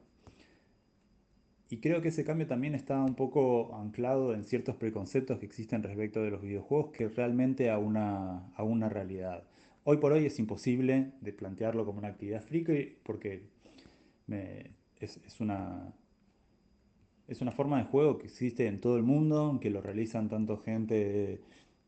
Y 1.71 1.79
creo 1.79 2.01
que 2.03 2.09
ese 2.09 2.25
cambio 2.25 2.47
también 2.47 2.75
está 2.75 3.03
un 3.03 3.15
poco 3.15 3.77
anclado 3.77 4.35
en 4.35 4.45
ciertos 4.45 4.77
preconceptos 4.77 5.39
que 5.39 5.47
existen 5.47 5.83
respecto 5.83 6.23
de 6.23 6.31
los 6.31 6.43
videojuegos 6.43 6.91
que 6.93 7.09
realmente 7.09 7.71
a 7.71 7.79
una, 7.79 8.49
a 8.55 8.63
una 8.63 8.89
realidad. 8.89 9.45
Hoy 9.85 9.99
por 9.99 10.13
hoy 10.13 10.27
es 10.27 10.39
imposible 10.39 11.13
de 11.21 11.33
plantearlo 11.33 11.85
como 11.85 11.99
una 11.99 12.09
actividad 12.09 12.43
friki 12.43 12.99
porque 13.03 13.43
es, 15.01 15.41
una, 15.41 15.93
es 17.29 17.43
una 17.43 17.53
forma 17.53 17.79
de 17.79 17.85
juego 17.85 18.19
que 18.19 18.27
existe 18.27 18.67
en 18.67 18.81
todo 18.81 18.97
el 18.97 19.03
mundo, 19.03 19.59
que 19.61 19.69
lo 19.69 19.83
realizan 19.83 20.31
tanto 20.31 20.57
gente 20.57 21.43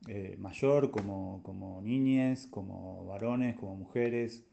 eh, 0.07 0.37
mayor 0.39 0.91
como, 0.91 1.43
como 1.43 1.81
niñes, 1.81 2.47
como 2.47 3.07
varones, 3.07 3.57
como 3.57 3.75
mujeres. 3.75 4.45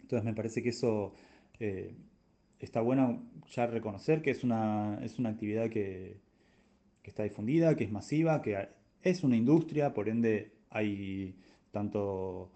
Entonces 0.00 0.24
me 0.24 0.34
parece 0.34 0.62
que 0.62 0.70
eso 0.70 1.12
eh, 1.60 1.94
está 2.58 2.80
bueno 2.80 3.22
ya 3.50 3.66
reconocer 3.66 4.22
que 4.22 4.30
es 4.30 4.42
una, 4.42 4.98
es 5.02 5.18
una 5.18 5.28
actividad 5.30 5.68
que, 5.68 6.24
está 7.04 7.22
difundida, 7.22 7.76
que 7.76 7.84
es 7.84 7.92
masiva, 7.92 8.42
que 8.42 8.68
es 9.02 9.22
una 9.22 9.36
industria, 9.36 9.94
por 9.94 10.08
ende 10.08 10.50
hay 10.70 11.36
tanto 11.70 12.50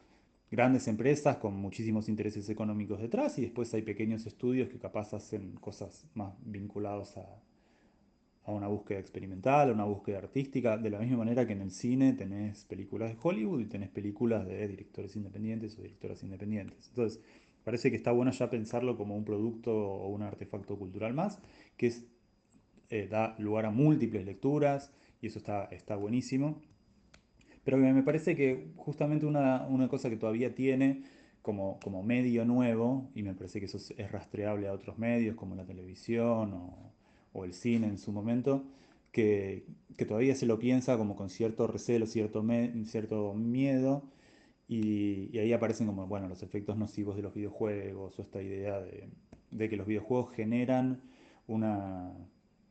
grandes 0.50 0.88
empresas 0.88 1.36
con 1.36 1.54
muchísimos 1.54 2.08
intereses 2.08 2.48
económicos 2.48 3.00
detrás 3.00 3.38
y 3.38 3.42
después 3.42 3.72
hay 3.74 3.82
pequeños 3.82 4.26
estudios 4.26 4.68
que 4.68 4.80
capaz 4.80 5.14
hacen 5.14 5.54
cosas 5.60 6.04
más 6.14 6.34
vinculados 6.44 7.16
a, 7.16 7.40
a 8.44 8.52
una 8.52 8.68
búsqueda 8.68 8.98
experimental, 8.98 9.70
a 9.70 9.72
una 9.72 9.84
búsqueda 9.84 10.18
artística, 10.18 10.76
de 10.76 10.90
la 10.90 10.98
misma 10.98 11.18
manera 11.18 11.46
que 11.46 11.52
en 11.52 11.60
el 11.60 11.70
cine 11.70 12.12
tenés 12.14 12.64
películas 12.64 13.10
de 13.10 13.18
Hollywood 13.22 13.60
y 13.60 13.66
tenés 13.66 13.90
películas 13.90 14.46
de 14.46 14.66
directores 14.66 15.14
independientes 15.16 15.78
o 15.78 15.82
directoras 15.82 16.22
independientes. 16.22 16.88
Entonces, 16.88 17.20
parece 17.64 17.90
que 17.90 17.96
está 17.96 18.12
bueno 18.12 18.30
ya 18.30 18.50
pensarlo 18.50 18.96
como 18.96 19.16
un 19.16 19.24
producto 19.24 19.72
o 19.72 20.08
un 20.08 20.22
artefacto 20.22 20.78
cultural 20.78 21.14
más, 21.14 21.40
que 21.76 21.92
eh, 22.88 23.06
da 23.08 23.36
lugar 23.38 23.66
a 23.66 23.70
múltiples 23.70 24.24
lecturas 24.24 24.92
y 25.20 25.26
eso 25.28 25.38
está, 25.38 25.64
está 25.66 25.96
buenísimo. 25.96 26.60
Pero 27.62 27.76
me 27.76 28.02
parece 28.02 28.34
que 28.34 28.72
justamente 28.76 29.26
una, 29.26 29.88
cosa 29.88 30.08
que 30.08 30.16
todavía 30.16 30.54
tiene 30.54 31.02
como, 31.42 31.78
como 31.80 32.02
medio 32.02 32.44
nuevo, 32.44 33.10
y 33.14 33.22
me 33.22 33.34
parece 33.34 33.60
que 33.60 33.66
eso 33.66 33.76
es 33.76 34.10
rastreable 34.10 34.66
a 34.68 34.72
otros 34.72 34.98
medios 34.98 35.36
como 35.36 35.54
la 35.54 35.66
televisión 35.66 36.54
o, 36.54 36.92
o 37.32 37.44
el 37.44 37.52
cine 37.54 37.86
en 37.88 37.98
su 37.98 38.12
momento, 38.12 38.64
que, 39.12 39.66
que, 39.96 40.04
todavía 40.06 40.34
se 40.34 40.46
lo 40.46 40.58
piensa 40.58 40.96
como 40.96 41.16
con 41.16 41.30
cierto 41.30 41.66
recelo, 41.66 42.06
cierto, 42.06 42.44
cierto 42.86 43.34
miedo, 43.34 44.04
y, 44.68 45.36
ahí 45.38 45.52
aparecen 45.52 45.86
como, 45.86 46.06
bueno, 46.06 46.28
los 46.28 46.42
efectos 46.42 46.76
nocivos 46.76 47.16
de 47.16 47.22
los 47.22 47.34
videojuegos, 47.34 48.18
o 48.18 48.22
esta 48.22 48.42
idea 48.42 48.80
de, 48.80 49.08
de 49.50 49.68
que 49.68 49.76
los 49.76 49.86
videojuegos 49.86 50.32
generan 50.32 51.02
una, 51.46 52.12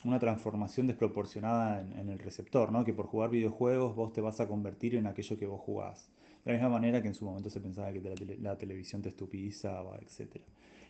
una 0.04 0.20
transformación 0.20 0.88
desproporcionada 0.88 1.82
en, 1.82 2.10
el 2.10 2.20
receptor, 2.20 2.72
¿no? 2.72 2.86
que 2.86 2.94
por 2.94 3.08
jugar 3.08 3.30
videojuegos 3.30 3.96
vos 3.96 4.14
te 4.14 4.22
vas 4.22 4.40
a 4.40 4.48
convertir 4.48 4.96
en 4.96 5.08
aquello 5.08 5.38
que 5.38 5.46
vos 5.46 5.62
jugás. 5.62 6.10
De 6.46 6.52
la 6.52 6.54
misma 6.54 6.70
manera 6.70 7.02
que 7.02 7.08
en 7.10 7.14
su 7.14 7.26
momento 7.26 7.50
se 7.50 7.60
pensaba 7.60 7.92
que 7.92 8.02
la, 8.40 8.58
televisión 8.58 9.02
te 9.02 9.10
estupidizaba, 9.10 9.98
etc. 9.98 10.42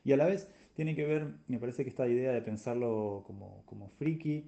Y 0.03 0.11
a 0.11 0.17
la 0.17 0.25
vez 0.25 0.47
tiene 0.75 0.95
que 0.95 1.05
ver, 1.05 1.33
me 1.47 1.59
parece 1.59 1.83
que 1.83 1.89
esta 1.89 2.07
idea 2.07 2.31
de 2.31 2.41
pensarlo 2.41 3.23
como, 3.25 3.63
como 3.65 3.89
friki, 3.89 4.45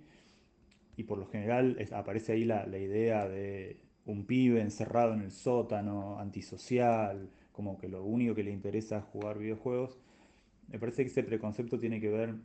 y 0.98 1.04
por 1.04 1.18
lo 1.18 1.26
general 1.26 1.78
aparece 1.94 2.34
ahí 2.34 2.46
la, 2.46 2.66
la 2.68 2.78
idea 2.78 3.28
de 3.28 3.78
un 4.06 4.26
pibe 4.26 4.62
encerrado 4.62 5.14
en 5.14 5.22
el 5.22 5.32
sótano, 5.32 6.20
antisocial, 6.20 7.30
como 7.52 7.78
que 7.78 7.88
lo 7.88 8.04
único 8.04 8.36
que 8.36 8.44
le 8.44 8.52
interesa 8.52 9.00
es 9.00 9.04
jugar 9.06 9.38
videojuegos, 9.38 10.00
me 10.68 10.80
parece 10.80 11.04
que 11.04 11.10
ese 11.10 11.24
preconcepto 11.24 11.80
tiene 11.80 12.00
que 12.00 12.10
ver, 12.10 12.36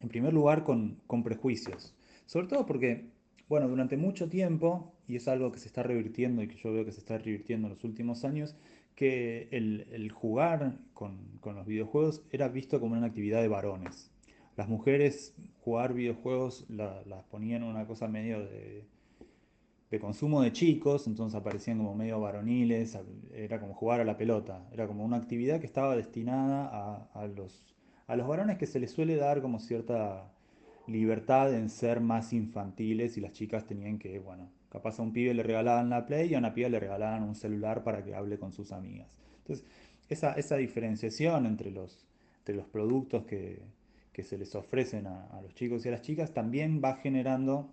en 0.00 0.08
primer 0.08 0.32
lugar, 0.32 0.62
con, 0.64 1.00
con 1.06 1.22
prejuicios. 1.22 1.94
Sobre 2.26 2.46
todo 2.46 2.64
porque, 2.64 3.10
bueno, 3.52 3.68
durante 3.68 3.98
mucho 3.98 4.30
tiempo, 4.30 4.94
y 5.06 5.16
es 5.16 5.28
algo 5.28 5.52
que 5.52 5.58
se 5.58 5.68
está 5.68 5.82
revirtiendo 5.82 6.42
y 6.42 6.48
que 6.48 6.56
yo 6.56 6.72
veo 6.72 6.86
que 6.86 6.92
se 6.92 7.00
está 7.00 7.18
revirtiendo 7.18 7.68
en 7.68 7.74
los 7.74 7.84
últimos 7.84 8.24
años, 8.24 8.56
que 8.94 9.48
el, 9.50 10.10
jugar 10.10 10.78
con, 10.94 11.38
los 11.44 11.66
videojuegos 11.66 12.22
era 12.30 12.48
visto 12.48 12.80
como 12.80 12.94
una 12.96 13.08
actividad 13.08 13.42
de 13.42 13.48
varones. 13.48 14.10
Las 14.56 14.70
mujeres 14.70 15.34
jugar 15.60 15.92
videojuegos 15.92 16.64
las 16.70 17.24
ponían 17.30 17.62
una 17.62 17.86
cosa 17.86 18.08
medio 18.08 18.40
de, 18.40 18.86
de 19.90 20.00
consumo 20.00 20.40
de 20.40 20.52
chicos, 20.52 21.06
entonces 21.06 21.38
aparecían 21.38 21.76
como 21.76 21.94
medio 21.94 22.20
varoniles, 22.20 22.98
era 23.34 23.60
como 23.60 23.74
jugar 23.74 24.00
a 24.00 24.04
la 24.04 24.16
pelota, 24.16 24.66
era 24.72 24.86
como 24.86 25.04
una 25.04 25.18
actividad 25.18 25.60
que 25.60 25.66
estaba 25.66 25.94
destinada 25.94 27.10
a, 27.12 27.26
los, 27.26 27.62
a 28.06 28.16
los 28.16 28.26
varones 28.26 28.56
que 28.56 28.66
se 28.66 28.80
les 28.80 28.92
suele 28.92 29.16
dar 29.16 29.42
como 29.42 29.60
cierta 29.60 30.32
libertad 30.86 31.54
en 31.54 31.68
ser 31.68 32.00
más 32.00 32.32
infantiles 32.32 33.16
y 33.16 33.20
las 33.20 33.32
chicas 33.32 33.66
tenían 33.66 33.98
que, 33.98 34.18
bueno, 34.18 34.50
capaz 34.68 34.98
a 34.98 35.02
un 35.02 35.12
pibe 35.12 35.34
le 35.34 35.42
regalaban 35.42 35.90
la 35.90 36.06
Play 36.06 36.30
y 36.30 36.34
a 36.34 36.38
una 36.38 36.54
piba 36.54 36.68
le 36.68 36.80
regalaban 36.80 37.22
un 37.22 37.34
celular 37.34 37.84
para 37.84 38.04
que 38.04 38.14
hable 38.14 38.38
con 38.38 38.52
sus 38.52 38.72
amigas. 38.72 39.08
Entonces, 39.38 39.66
esa, 40.08 40.32
esa 40.34 40.56
diferenciación 40.56 41.46
entre 41.46 41.70
los, 41.70 42.06
entre 42.38 42.54
los 42.54 42.66
productos 42.66 43.24
que, 43.24 43.62
que 44.12 44.22
se 44.22 44.38
les 44.38 44.54
ofrecen 44.54 45.06
a, 45.06 45.26
a 45.26 45.42
los 45.42 45.54
chicos 45.54 45.84
y 45.84 45.88
a 45.88 45.92
las 45.92 46.02
chicas 46.02 46.32
también 46.32 46.80
va 46.84 46.96
generando 46.96 47.72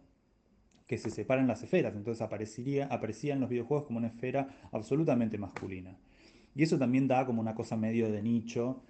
que 0.88 0.98
se 0.98 1.12
separan 1.12 1.48
las 1.48 1.62
esferas, 1.62 1.96
entonces 1.96 2.20
aparecería, 2.22 2.88
aparecían 2.88 3.40
los 3.40 3.50
videojuegos 3.50 3.86
como 3.86 4.00
una 4.00 4.08
esfera 4.08 4.50
absolutamente 4.72 5.38
masculina. 5.38 5.96
Y 6.56 6.64
eso 6.64 6.80
también 6.80 7.08
da 7.08 7.28
como 7.28 7.42
una 7.42 7.54
cosa 7.54 7.78
medio 7.78 8.12
de 8.12 8.24
nicho, 8.24 8.82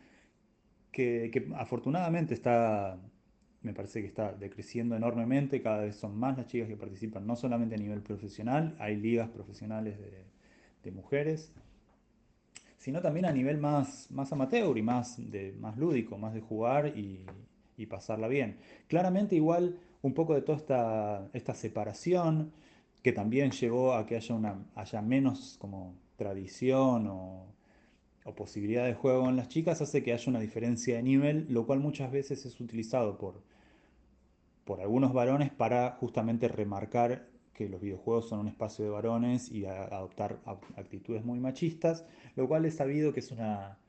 que, 0.92 1.50
afortunadamente 1.56 2.34
está, 2.34 2.98
me 3.62 3.74
parece 3.74 4.02
que 4.02 4.08
está 4.08 4.34
decreciendo 4.34 4.96
enormemente, 4.96 5.62
cada 5.62 5.82
vez 5.82 5.96
son 5.96 6.18
más 6.18 6.38
las 6.38 6.48
chicas 6.48 6.68
que 6.68 6.78
participan, 6.78 7.28
no 7.28 7.36
solamente 7.36 7.76
a 7.76 7.78
nivel 7.78 8.02
profesional, 8.02 8.76
hay 8.80 8.96
ligas 8.96 9.30
profesionales 9.30 9.98
de, 10.00 10.92
mujeres, 10.92 11.54
sino 12.80 13.00
también 13.00 13.28
a 13.28 13.32
nivel 13.32 13.60
más, 13.60 14.10
más 14.10 14.34
amateur 14.34 14.76
y 14.76 14.82
más, 14.82 15.18
de, 15.32 15.54
más 15.60 15.78
lúdico, 15.78 16.18
más 16.18 16.34
de 16.34 16.42
jugar 16.42 16.98
y, 16.98 17.24
y 17.78 17.86
pasarla 17.86 18.28
bien. 18.28 18.58
Claramente 18.88 19.36
igual 19.36 19.78
un 20.02 20.14
poco 20.14 20.34
de 20.34 20.42
toda 20.42 21.30
esta, 21.34 21.54
separación 21.54 22.52
que 23.04 23.12
también 23.12 23.52
llevó 23.52 23.94
a 23.94 24.06
que 24.06 24.16
haya, 24.18 24.36
una, 24.36 24.66
haya 24.76 25.02
menos 25.02 25.58
como 25.60 25.96
tradición 26.16 27.08
o, 27.08 27.46
posibilidad 28.38 28.86
de 28.86 28.94
juego 28.94 29.28
en 29.28 29.38
las 29.38 29.50
chicas, 29.50 29.82
hace 29.82 30.04
que 30.04 30.14
haya 30.14 30.30
una 30.30 30.40
diferencia 30.40 30.98
de 30.98 31.02
nivel, 31.02 31.48
lo 31.50 31.66
cual 31.66 31.80
muchas 31.80 32.12
veces 32.12 32.46
es 32.46 32.62
utilizado 32.62 33.18
por, 33.18 33.42
por 34.70 34.82
algunos 34.82 35.14
varones 35.14 35.50
para 35.50 35.98
justamente 36.00 36.48
remarcar 36.48 37.28
que 37.56 37.68
los 37.68 37.82
videojuegos 37.82 38.30
son 38.30 38.42
un 38.42 38.50
espacio 38.50 38.86
de 38.86 38.92
varones 38.92 39.50
y 39.52 39.66
adoptar 39.66 40.38
actitudes 40.76 41.26
muy 41.26 41.40
machistas, 41.40 42.06
lo 42.36 42.48
cual 42.48 42.66
es 42.66 42.76
sabido 42.76 43.12
que 43.12 43.20
es 43.20 43.32
una, 43.32 43.80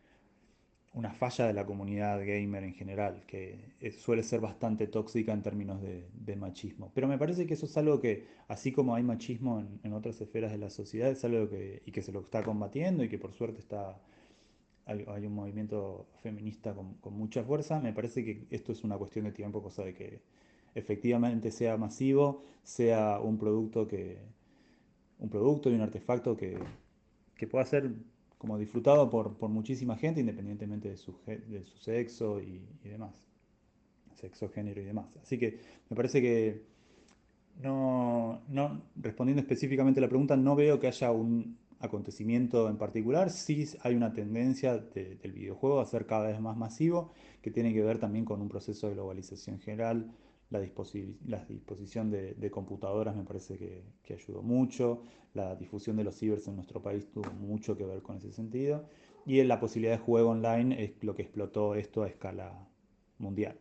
una 0.95 1.13
falla 1.13 1.47
de 1.47 1.53
la 1.53 1.67
comunidad 1.67 2.19
gamer 2.21 2.65
en 2.65 2.73
general, 2.73 3.25
que 3.27 3.75
suele 3.99 4.23
ser 4.23 4.41
bastante 4.41 4.87
tóxica 4.87 5.35
en 5.35 5.43
términos 5.43 5.83
de, 5.83 6.37
machismo. 6.37 6.91
Pero 6.95 7.09
me 7.09 7.19
parece 7.19 7.47
que 7.47 7.53
eso 7.53 7.67
es 7.67 7.77
algo 7.77 8.01
que, 8.01 8.29
así 8.49 8.73
como 8.73 8.95
hay 8.95 9.03
machismo 9.03 9.63
en, 9.83 9.93
otras 9.93 10.19
esferas 10.23 10.51
de 10.51 10.57
la 10.57 10.71
sociedad, 10.71 11.11
es 11.11 11.23
algo 11.27 11.51
que, 11.51 11.83
y 11.85 11.93
que 11.93 12.01
se 12.01 12.11
lo 12.11 12.21
está 12.21 12.43
combatiendo 12.43 13.05
y 13.05 13.11
que 13.11 13.19
por 13.19 13.35
suerte 13.35 13.61
está, 13.61 14.01
hay, 14.87 15.27
un 15.27 15.35
movimiento 15.35 16.07
feminista 16.23 16.75
con, 16.75 17.13
mucha 17.13 17.45
fuerza, 17.45 17.81
me 17.81 17.93
parece 17.93 18.25
que 18.25 18.47
esto 18.51 18.73
es 18.73 18.83
una 18.83 18.97
cuestión 18.97 19.27
de 19.27 19.33
tiempo, 19.33 19.63
cosa 19.63 19.85
de 19.85 19.93
que 19.93 20.41
efectivamente 20.75 21.51
sea 21.51 21.77
masivo, 21.77 22.45
sea 22.63 23.21
un 23.21 23.39
producto 23.39 23.87
que 23.87 24.19
un 25.19 25.29
producto 25.29 25.71
y 25.71 25.75
un 25.75 25.83
artefacto 25.83 26.37
que, 26.37 26.59
que 27.37 27.47
pueda 27.47 27.65
ser 27.65 27.91
como 28.39 28.59
disfrutado 28.59 29.11
por, 29.11 29.39
muchísima 29.51 29.97
gente, 29.97 30.21
independientemente 30.21 30.89
de 30.89 30.97
su, 30.97 31.15
de 31.27 31.63
su 31.63 31.77
sexo 31.77 32.41
y, 32.41 32.63
demás. 32.83 33.13
Sexo, 34.15 34.49
género 34.49 34.81
y 34.81 34.85
demás. 34.85 35.15
Así 35.23 35.39
que 35.39 35.59
me 35.91 35.97
parece 35.97 36.23
que 36.23 36.63
no, 37.63 38.41
no, 38.49 38.83
respondiendo 38.97 39.43
específicamente 39.43 40.01
a 40.01 40.03
la 40.03 40.09
pregunta, 40.09 40.39
no 40.39 40.57
veo 40.57 40.81
que 40.81 40.87
haya 40.87 41.11
un 41.11 41.59
acontecimiento 41.81 42.71
en 42.71 42.79
particular. 42.79 43.31
Sí 43.31 43.67
hay 43.83 43.95
una 43.95 44.15
tendencia 44.15 44.79
del 44.79 45.33
videojuego 45.33 45.81
a 45.81 45.85
ser 45.85 46.07
cada 46.07 46.29
vez 46.29 46.41
más 46.41 46.57
masivo, 46.57 47.13
que 47.43 47.51
tiene 47.51 47.75
que 47.75 47.83
ver 47.83 47.99
también 47.99 48.25
con 48.25 48.41
un 48.41 48.49
proceso 48.49 48.89
de 48.89 48.95
globalización 48.95 49.59
general 49.61 50.11
la, 50.51 50.59
disposición 50.59 52.11
de, 52.11 52.51
computadoras 52.51 53.17
me 53.17 53.25
parece 53.25 53.57
que, 53.57 54.15
ayudó 54.15 54.43
mucho, 54.43 55.03
la 55.33 55.55
difusión 55.55 55.97
de 55.97 56.05
los 56.05 56.17
cibers 56.17 56.49
en 56.49 56.57
nuestro 56.57 56.83
país 56.83 57.11
tuvo 57.13 57.31
mucho 57.31 57.77
que 57.77 57.87
ver 57.87 58.03
con 58.03 58.17
ese 58.17 58.33
sentido, 58.33 58.85
y 59.25 59.43
la 59.45 59.61
posibilidad 59.61 59.97
de 59.97 60.05
juego 60.05 60.31
online 60.31 60.83
es 60.83 61.05
lo 61.05 61.15
que 61.15 61.23
explotó 61.23 61.77
esto 61.77 62.03
a 62.03 62.09
escala 62.09 62.69
mundial. 63.19 63.57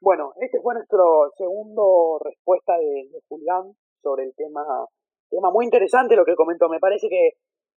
Bueno, 0.00 0.32
este 0.40 0.60
fue 0.60 0.74
nuestro 0.74 1.32
segundo 1.36 2.20
respuesta 2.24 2.76
de, 2.76 3.08
de 3.12 3.20
Julián 3.28 3.72
sobre 4.02 4.24
el 4.24 4.34
tema, 4.34 4.64
tema 5.30 5.50
muy 5.50 5.64
interesante 5.64 6.16
lo 6.16 6.24
que 6.24 6.34
comentó. 6.34 6.68
Me 6.68 6.80
parece 6.80 7.08
que 7.08 7.32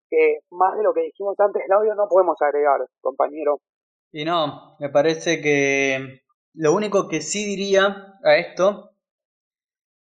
que 0.09 0.41
más 0.51 0.77
de 0.77 0.83
lo 0.83 0.93
que 0.93 1.03
dijimos 1.03 1.39
antes, 1.39 1.63
Claudio, 1.67 1.95
no 1.95 2.09
podemos 2.09 2.41
agregar, 2.41 2.81
compañero. 3.01 3.61
Y 4.13 4.25
no, 4.25 4.77
me 4.79 4.89
parece 4.89 5.41
que 5.41 6.21
lo 6.55 6.73
único 6.73 7.09
que 7.09 7.21
sí 7.21 7.45
diría 7.45 8.15
a 8.23 8.37
esto 8.37 8.91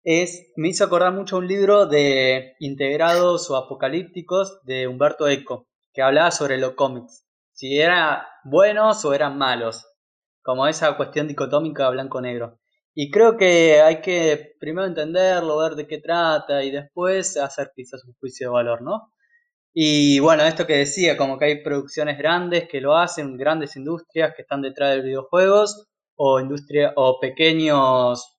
es, 0.03 0.53
me 0.57 0.69
hizo 0.69 0.85
acordar 0.85 1.13
mucho 1.13 1.37
un 1.37 1.47
libro 1.47 1.87
de 1.87 2.55
integrados 2.61 3.51
o 3.51 3.57
apocalípticos 3.57 4.61
de 4.65 4.87
Humberto 4.87 5.29
Eco, 5.29 5.67
que 5.93 6.03
hablaba 6.03 6.31
sobre 6.31 6.57
los 6.57 6.73
cómics, 6.73 7.27
si 7.53 7.79
eran 7.79 8.23
buenos 8.45 9.05
o 9.05 9.13
eran 9.13 9.37
malos, 9.37 9.87
como 10.43 10.67
esa 10.67 10.97
cuestión 10.97 11.29
dicotómica 11.29 11.91
blanco-negro. 11.91 12.59
Y 12.95 13.11
creo 13.11 13.37
que 13.37 13.83
hay 13.83 14.01
que 14.01 14.57
primero 14.59 14.87
entenderlo, 14.87 15.59
ver 15.59 15.73
de 15.73 15.87
qué 15.87 15.99
trata 15.99 16.65
y 16.65 16.71
después 16.71 17.37
hacer 17.37 17.73
quizás 17.75 18.05
un 18.05 18.15
juicio 18.15 18.49
de 18.49 18.55
valor, 18.55 18.81
¿no? 18.81 19.13
Y 19.75 20.19
bueno, 20.21 20.45
esto 20.45 20.67
que 20.67 20.77
decía, 20.79 21.17
como 21.17 21.39
que 21.39 21.45
hay 21.47 21.63
producciones 21.63 22.19
grandes 22.19 22.69
que 22.69 22.81
lo 22.81 22.97
hacen, 22.97 23.37
grandes 23.37 23.77
industrias 23.77 24.33
que 24.35 24.43
están 24.43 24.63
detrás 24.63 24.97
de 24.97 25.03
videojuegos, 25.03 25.87
o 26.17 26.41
industria, 26.41 26.93
o 26.97 27.21
pequeños, 27.21 28.39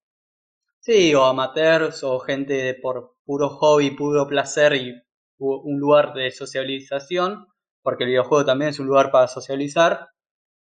sí, 0.79 1.13
o 1.15 1.25
amateurs, 1.25 2.03
o 2.03 2.19
gente 2.19 2.75
por 2.81 3.15
puro 3.25 3.49
hobby, 3.49 3.91
puro 3.91 4.27
placer 4.27 4.73
y 4.75 4.93
un 5.39 5.79
lugar 5.79 6.13
de 6.13 6.31
socialización, 6.31 7.47
porque 7.81 8.03
el 8.03 8.09
videojuego 8.09 8.45
también 8.45 8.69
es 8.71 8.79
un 8.79 8.87
lugar 8.87 9.11
para 9.11 9.27
socializar, 9.27 10.09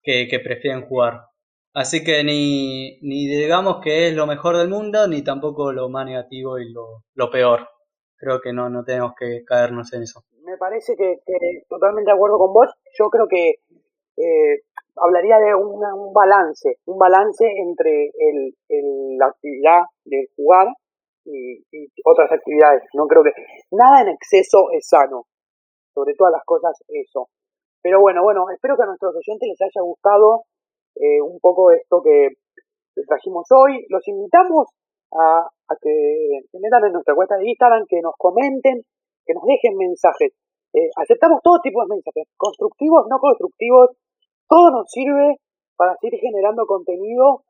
que, 0.03 0.39
prefieren 0.43 0.85
jugar. 0.87 1.27
Así 1.73 2.03
que 2.03 2.23
ni, 2.23 2.99
ni 3.01 3.27
digamos 3.27 3.81
que 3.81 4.09
es 4.09 4.15
lo 4.15 4.27
mejor 4.27 4.57
del 4.57 4.69
mundo, 4.69 5.07
ni 5.07 5.23
tampoco 5.23 5.71
lo 5.71 5.89
más 5.89 6.05
negativo 6.05 6.59
y 6.59 6.71
lo, 6.71 7.03
lo 7.15 7.31
peor. 7.31 7.69
Creo 8.17 8.41
que 8.41 8.53
no, 8.53 8.69
no 8.69 8.83
tenemos 8.83 9.13
que 9.19 9.43
caernos 9.45 9.91
en 9.93 10.03
eso 10.03 10.23
me 10.43 10.57
parece 10.57 10.95
que, 10.95 11.19
totalmente 11.69 12.11
de 12.11 12.15
acuerdo 12.15 12.37
con 12.37 12.53
vos. 12.53 12.69
Yo 12.97 13.09
creo 13.09 13.27
que 13.27 13.55
eh, 14.17 14.61
hablaría 14.97 15.37
de 15.37 15.55
un 15.55 16.13
balance, 16.13 16.77
un 16.85 16.97
balance 16.97 17.45
entre 17.45 18.11
el, 18.17 18.55
la 19.17 19.27
actividad 19.27 19.83
de 20.05 20.27
jugar 20.35 20.67
y, 21.25 21.63
otras 22.05 22.31
actividades. 22.31 22.83
No 22.93 23.07
creo 23.07 23.23
que 23.23 23.31
nada 23.71 24.01
en 24.01 24.09
exceso 24.09 24.67
es 24.71 24.87
sano, 24.87 25.25
sobre 25.93 26.13
todas 26.15 26.33
las 26.33 26.43
cosas 26.45 26.77
eso. 26.87 27.29
Pero 27.81 27.99
bueno, 28.01 28.23
bueno, 28.23 28.45
espero 28.53 28.75
que 28.77 28.83
a 28.83 28.87
nuestros 28.87 29.15
oyentes 29.15 29.49
les 29.49 29.61
haya 29.61 29.83
gustado 29.83 30.43
eh, 30.95 31.21
un 31.21 31.39
poco 31.39 31.71
esto 31.71 32.01
que 32.03 32.29
trajimos 33.07 33.47
hoy. 33.51 33.85
Los 33.89 34.07
invitamos 34.07 34.67
a, 35.11 35.39
a 35.41 35.75
que 35.81 36.41
se 36.49 36.59
metan 36.59 36.85
en 36.85 36.93
nuestra 36.93 37.15
cuenta 37.15 37.35
de 37.37 37.49
Instagram, 37.49 37.85
que 37.87 38.01
nos 38.01 38.13
comenten 38.17 38.83
que 39.25 39.33
nos 39.33 39.43
dejen 39.45 39.77
mensajes. 39.77 40.33
Eh, 40.73 40.89
aceptamos 40.95 41.39
todo 41.43 41.59
tipo 41.61 41.81
de 41.81 41.95
mensajes, 41.95 42.27
constructivos, 42.35 43.05
no 43.09 43.19
constructivos, 43.19 43.91
todo 44.47 44.71
nos 44.71 44.89
sirve 44.89 45.37
para 45.75 45.95
seguir 46.01 46.19
generando 46.19 46.65
contenido 46.65 47.43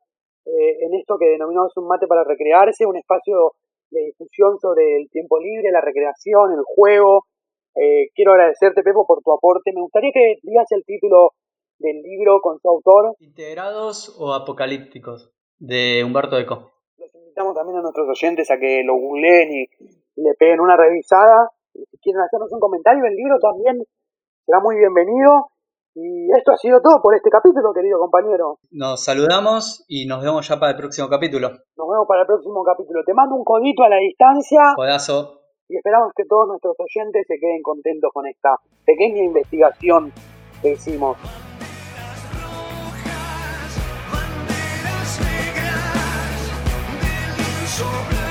eh, 0.45 0.86
en 0.86 0.93
esto 0.95 1.17
que 1.17 1.29
denominamos 1.29 1.71
un 1.77 1.88
mate 1.88 2.07
para 2.07 2.23
recrearse, 2.23 2.86
un 2.86 2.97
espacio 2.97 3.53
de 3.91 4.05
difusión 4.05 4.59
sobre 4.59 4.97
el 4.97 5.09
tiempo 5.09 5.39
libre, 5.39 5.71
la 5.71 5.81
recreación, 5.81 6.51
el 6.51 6.63
juego. 6.65 7.25
Eh, 7.75 8.09
quiero 8.13 8.33
agradecerte, 8.33 8.83
Pepo, 8.83 9.05
por 9.05 9.21
tu 9.21 9.31
aporte. 9.31 9.71
Me 9.73 9.81
gustaría 9.81 10.12
que 10.13 10.36
digas 10.41 10.67
el 10.71 10.83
título 10.83 11.31
del 11.79 12.01
libro 12.01 12.39
con 12.41 12.59
su 12.59 12.67
autor. 12.67 13.15
Integrados 13.19 14.15
o 14.19 14.33
apocalípticos, 14.33 15.31
de 15.59 16.03
Humberto 16.03 16.38
Eco. 16.38 16.71
Los 16.97 17.13
invitamos 17.15 17.55
también 17.55 17.77
a 17.77 17.81
nuestros 17.81 18.07
oyentes 18.09 18.51
a 18.51 18.57
que 18.57 18.83
lo 18.83 18.95
googleen 18.95 19.51
y 19.51 19.67
le 20.15 20.33
peguen 20.38 20.59
una 20.59 20.75
revisada 20.75 21.49
quieren 22.03 22.21
hacernos 22.21 22.51
un 22.51 22.59
comentario 22.59 23.03
del 23.03 23.15
libro 23.15 23.39
también 23.39 23.81
será 24.45 24.59
muy 24.59 24.75
bienvenido. 24.77 25.49
Y 25.95 26.31
esto 26.35 26.51
ha 26.51 26.57
sido 26.57 26.81
todo 26.81 27.01
por 27.03 27.15
este 27.15 27.29
capítulo, 27.29 27.71
querido 27.71 27.99
compañero. 27.99 28.57
Nos 28.71 29.05
saludamos 29.05 29.85
y 29.87 30.07
nos 30.07 30.23
vemos 30.23 30.47
ya 30.47 30.59
para 30.59 30.71
el 30.71 30.77
próximo 30.77 31.07
capítulo. 31.07 31.49
Nos 31.49 31.87
vemos 31.87 32.07
para 32.07 32.21
el 32.21 32.27
próximo 32.27 32.63
capítulo. 32.63 33.03
Te 33.05 33.13
mando 33.13 33.35
un 33.35 33.43
codito 33.43 33.83
a 33.83 33.89
la 33.89 33.97
distancia. 33.97 34.73
Codazo. 34.75 35.41
Y 35.69 35.77
esperamos 35.77 36.11
que 36.15 36.25
todos 36.25 36.47
nuestros 36.47 36.75
oyentes 36.79 37.25
se 37.27 37.39
queden 37.39 37.61
contentos 37.61 38.09
con 38.11 38.25
esta 38.27 38.57
pequeña 38.85 39.23
investigación 39.23 40.11
que 40.61 40.71
hicimos. 40.73 41.15
Banderas 41.21 42.25
rojas, 42.33 43.77
banderas 44.11 45.19
negras, 45.21 46.33
del 47.77 48.22